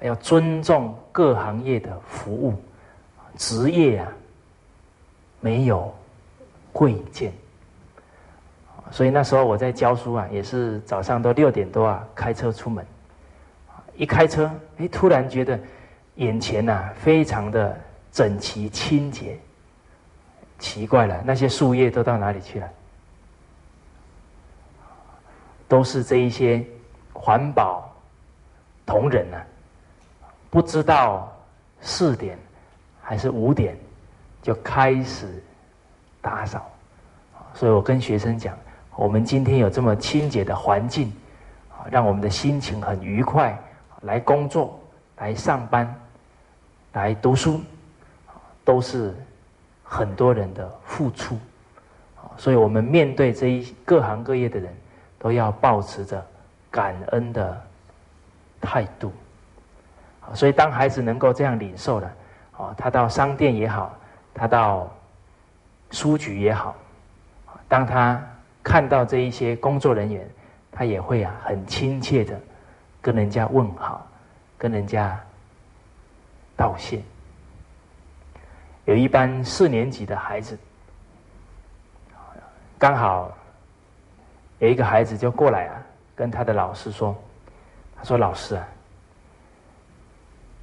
[0.00, 2.54] 要尊重各行业的服务
[3.36, 4.10] 职业啊，
[5.40, 5.94] 没有
[6.72, 7.30] 贵贱。
[8.90, 12.86] 所以那时候我在教书啊，也是早上都六点多啊，开车出门，
[13.96, 15.60] 一开车，哎，突然觉得
[16.14, 17.78] 眼前呐，非常的。
[18.12, 19.38] 整齐清洁，
[20.58, 22.68] 奇怪了，那些树叶都到哪里去了？
[25.66, 26.62] 都是这一些
[27.14, 27.90] 环保
[28.84, 29.38] 同仁呢，
[30.50, 31.32] 不知道
[31.80, 32.38] 四点
[33.02, 33.74] 还是五点
[34.42, 35.42] 就开始
[36.20, 36.70] 打扫，
[37.54, 38.54] 所以我跟学生讲，
[38.94, 41.10] 我们今天有这么清洁的环境，
[41.90, 43.58] 让我们的心情很愉快，
[44.02, 44.78] 来工作、
[45.16, 45.98] 来上班、
[46.92, 47.58] 来读书。
[48.64, 49.14] 都是
[49.82, 51.34] 很多人的付出，
[52.16, 54.74] 啊所以我们面对这一各行各业的人，
[55.18, 56.24] 都要保持着
[56.70, 57.62] 感恩的
[58.60, 59.12] 态度。
[60.34, 62.12] 所以当孩子能够这样领受了，
[62.56, 63.94] 哦，他到商店也好，
[64.32, 64.88] 他到
[65.90, 66.76] 书局也好，
[67.68, 68.22] 当他
[68.62, 70.26] 看到这一些工作人员，
[70.70, 72.40] 他也会啊很亲切的
[73.00, 74.06] 跟人家问好，
[74.56, 75.20] 跟人家
[76.56, 77.02] 道谢。
[78.84, 80.58] 有一班四年级的孩子，
[82.78, 83.30] 刚好
[84.58, 85.82] 有一个孩子就过来啊，
[86.16, 87.16] 跟他的老师说
[87.96, 88.68] ：“他说老师啊，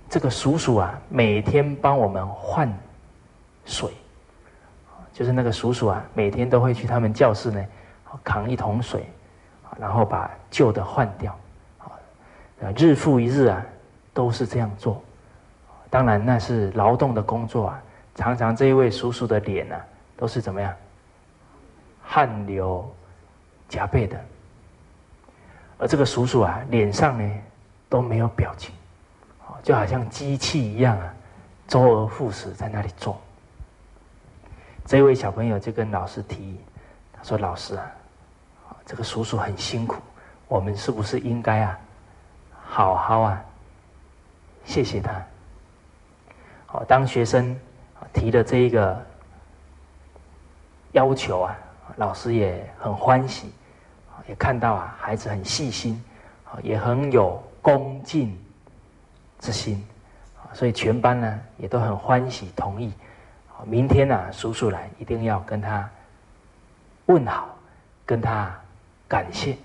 [0.10, 2.70] 这个叔叔啊，每天帮我们换
[3.64, 3.90] 水，
[5.14, 7.66] 就是那个叔叔啊，每天都会去他们教室呢，
[8.22, 9.10] 扛一桶水，
[9.80, 11.34] 然后把旧的换掉，
[11.78, 11.88] 啊，
[12.76, 13.66] 日复一日啊，
[14.14, 15.02] 都是这样做。
[15.90, 17.82] 当然那是劳动的工作啊。”
[18.16, 19.76] 常常这一位叔叔的脸呢，
[20.18, 20.74] 都是怎么样？
[22.04, 22.92] 汗流
[23.70, 24.20] 浃背的，
[25.78, 27.34] 而这个叔叔啊，脸上呢
[27.88, 28.74] 都没有表情，
[29.62, 31.14] 就好像机器一样啊，
[31.68, 33.22] 周而复始在那里做。
[34.86, 36.60] 这位小朋友就跟老师提议，
[37.14, 37.86] 他说：“老师啊，
[38.88, 40.02] 这个叔叔很辛苦，
[40.48, 41.80] 我们是不是应该啊，
[42.66, 43.46] 好好啊，
[44.66, 45.24] 谢谢他？
[46.66, 47.56] 好，当学生。”
[48.14, 49.06] 提的这一个
[50.94, 51.58] 要求啊，
[51.98, 53.52] 老师也很欢喜，
[54.28, 56.04] 也看到啊孩子很细心，
[56.64, 58.36] 也很有恭敬
[59.40, 59.86] 之心，
[60.54, 62.92] 所以全班呢也都很欢喜同意。
[63.66, 65.88] 明天呢，叔叔来一定要跟他
[67.06, 67.56] 问好，
[68.06, 68.52] 跟他
[69.08, 69.56] 感谢。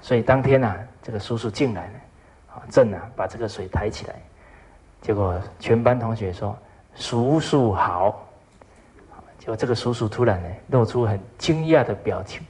[0.00, 4.14] 所以当天呢，这个叔叔进来了，啊，正啊把这个水抬起来，
[5.00, 6.56] 结果全班同学说。
[6.98, 8.26] 叔叔好，
[9.38, 12.42] 结果这个叔叔突然呢露出很惊讶的表情，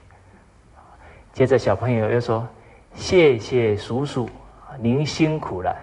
[1.33, 2.47] 接着小朋友又说
[2.95, 4.31] ：“谢谢叔叔，
[4.79, 5.77] 您辛苦了。”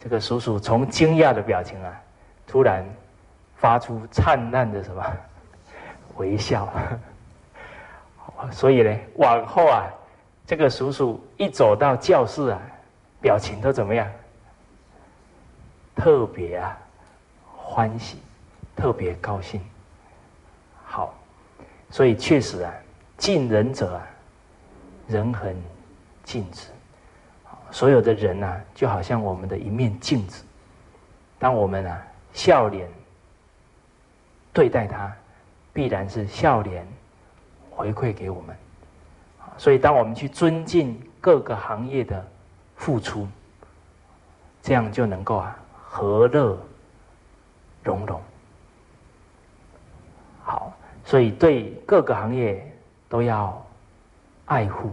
[0.00, 1.92] 这个叔叔从惊讶的表情啊，
[2.46, 2.84] 突然
[3.56, 5.04] 发出灿烂的什么
[6.16, 6.72] 微笑，
[8.50, 9.84] 所以呢，往后啊，
[10.46, 12.58] 这个叔叔一走到教室啊，
[13.20, 14.10] 表情都怎么样？
[15.94, 16.78] 特别啊。
[17.70, 18.16] 欢喜，
[18.74, 19.60] 特别高兴。
[20.84, 21.14] 好，
[21.88, 22.74] 所以确实啊，
[23.16, 24.02] 敬人者啊，
[25.06, 25.54] 人恒
[26.24, 26.66] 敬之。
[27.70, 30.44] 所有的人呐，就好像我们的一面镜子。
[31.38, 32.02] 当我们啊
[32.32, 32.90] 笑脸
[34.52, 35.16] 对待他，
[35.72, 36.84] 必然是笑脸
[37.70, 38.56] 回馈给我们。
[39.56, 42.26] 所以，当我们去尊敬各个行业的
[42.74, 43.28] 付出，
[44.60, 46.58] 这样就能够啊和乐。
[47.82, 48.20] 融融，
[50.42, 50.72] 好，
[51.04, 52.64] 所以对各个行业
[53.08, 53.66] 都要
[54.46, 54.90] 爱护。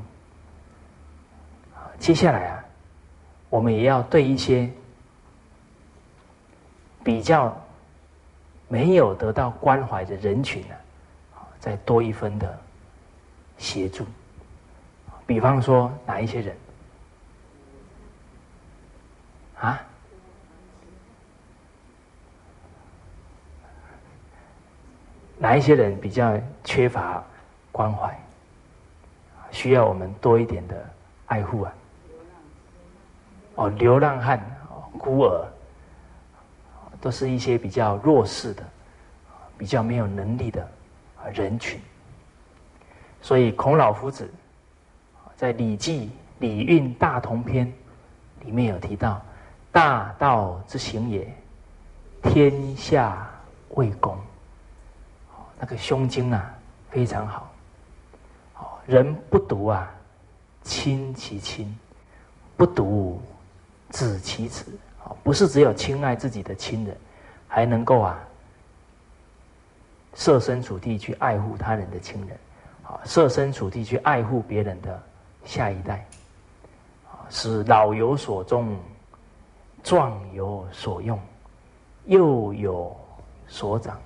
[2.00, 2.64] 接下来啊，
[3.50, 4.70] 我们也要对一些
[7.04, 7.56] 比较
[8.68, 10.76] 没有得到关怀的人群呢，
[11.60, 12.58] 再多一分的
[13.58, 14.06] 协助。
[15.26, 16.56] 比方说，哪一些人
[19.60, 19.82] 啊？
[25.48, 27.24] 哪一些人比较缺乏
[27.72, 28.14] 关怀，
[29.50, 30.76] 需要我们多一点的
[31.28, 31.74] 爱护啊？
[33.56, 34.46] 哦，流浪汉、
[34.98, 35.48] 孤儿，
[37.00, 38.64] 都是一些比较弱势的、
[39.58, 40.70] 比较没有能力的
[41.34, 41.80] 人群。
[43.22, 44.30] 所以孔老夫子
[45.38, 46.08] 在《礼记·
[46.40, 47.66] 礼运大同篇》
[48.46, 49.22] 里面有提到
[49.72, 51.34] ：“大道之行也，
[52.22, 53.26] 天下
[53.76, 54.20] 为公。”
[55.60, 56.54] 那个胸襟啊，
[56.90, 57.52] 非常好。
[58.86, 59.92] 人不独啊，
[60.64, 61.68] 亲其亲；
[62.56, 63.22] 不独，
[63.90, 64.66] 子其子。
[65.24, 66.96] 不是只有亲爱自己的亲人，
[67.48, 68.20] 还能够啊，
[70.14, 72.38] 设身处地去爱护他人的亲人，
[72.84, 75.02] 啊，设身处地去爱护别人的
[75.46, 76.06] 下一代，
[77.10, 78.78] 啊使老有所终，
[79.82, 81.18] 壮有所用，
[82.06, 82.96] 幼有
[83.48, 83.98] 所长。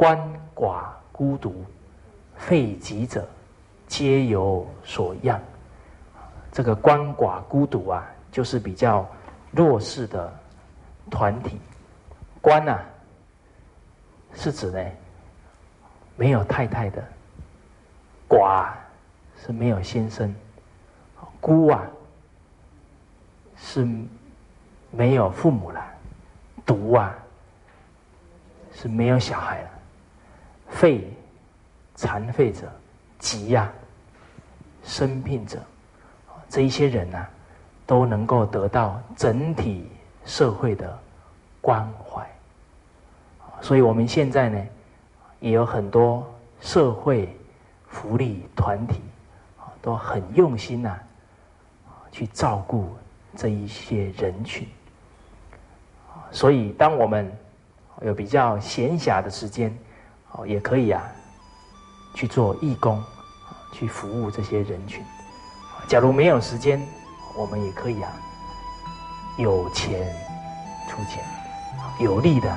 [0.00, 0.18] 鳏
[0.54, 1.62] 寡孤独
[2.34, 3.28] 废疾者，
[3.86, 5.38] 皆有所养。
[6.50, 9.06] 这个鳏寡孤独啊，就是比较
[9.50, 10.32] 弱势的
[11.10, 11.60] 团体。
[12.40, 12.82] 鳏啊，
[14.32, 14.82] 是指呢
[16.16, 17.02] 没有太太的；
[18.26, 18.70] 寡
[19.36, 20.32] 是没有先生；
[21.42, 21.82] 孤啊
[23.54, 23.86] 是
[24.90, 25.82] 没有父母了；
[26.64, 27.14] 独啊
[28.72, 29.70] 是没有小孩了。
[30.70, 31.12] 废、
[31.94, 32.62] 残废者、
[33.18, 33.70] 疾呀、
[34.82, 35.58] 生病者，
[36.48, 37.26] 这一些人呢，
[37.86, 39.90] 都能够得到整体
[40.24, 40.98] 社会的
[41.60, 42.26] 关怀。
[43.60, 44.66] 所以，我们现在呢，
[45.40, 46.26] 也有很多
[46.60, 47.28] 社会
[47.86, 49.02] 福利团体，
[49.82, 50.98] 都很用心呐，
[52.10, 52.96] 去照顾
[53.36, 54.66] 这一些人群。
[56.30, 57.30] 所以，当我们
[58.00, 59.76] 有比较闲暇的时间，
[60.32, 61.02] 哦，也可以啊，
[62.14, 63.02] 去做义工，
[63.72, 65.04] 去服务这些人群。
[65.88, 66.80] 假如没有时间，
[67.36, 68.12] 我们也可以啊，
[69.36, 70.06] 有钱
[70.88, 71.24] 出钱，
[71.98, 72.56] 有力的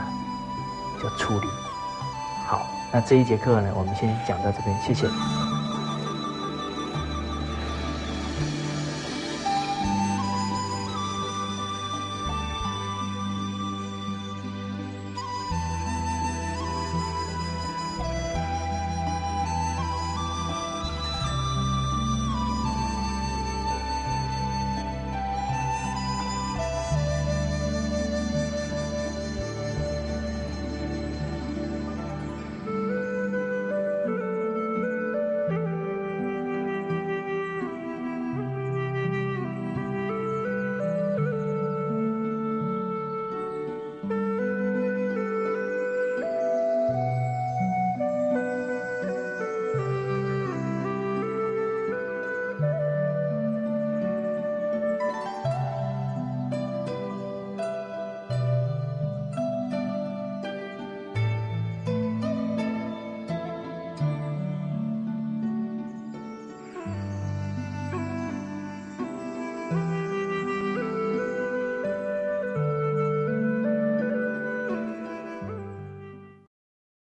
[1.01, 1.47] 就出力。
[2.45, 5.07] 好，那这一节课呢，我们先讲到这边，谢谢。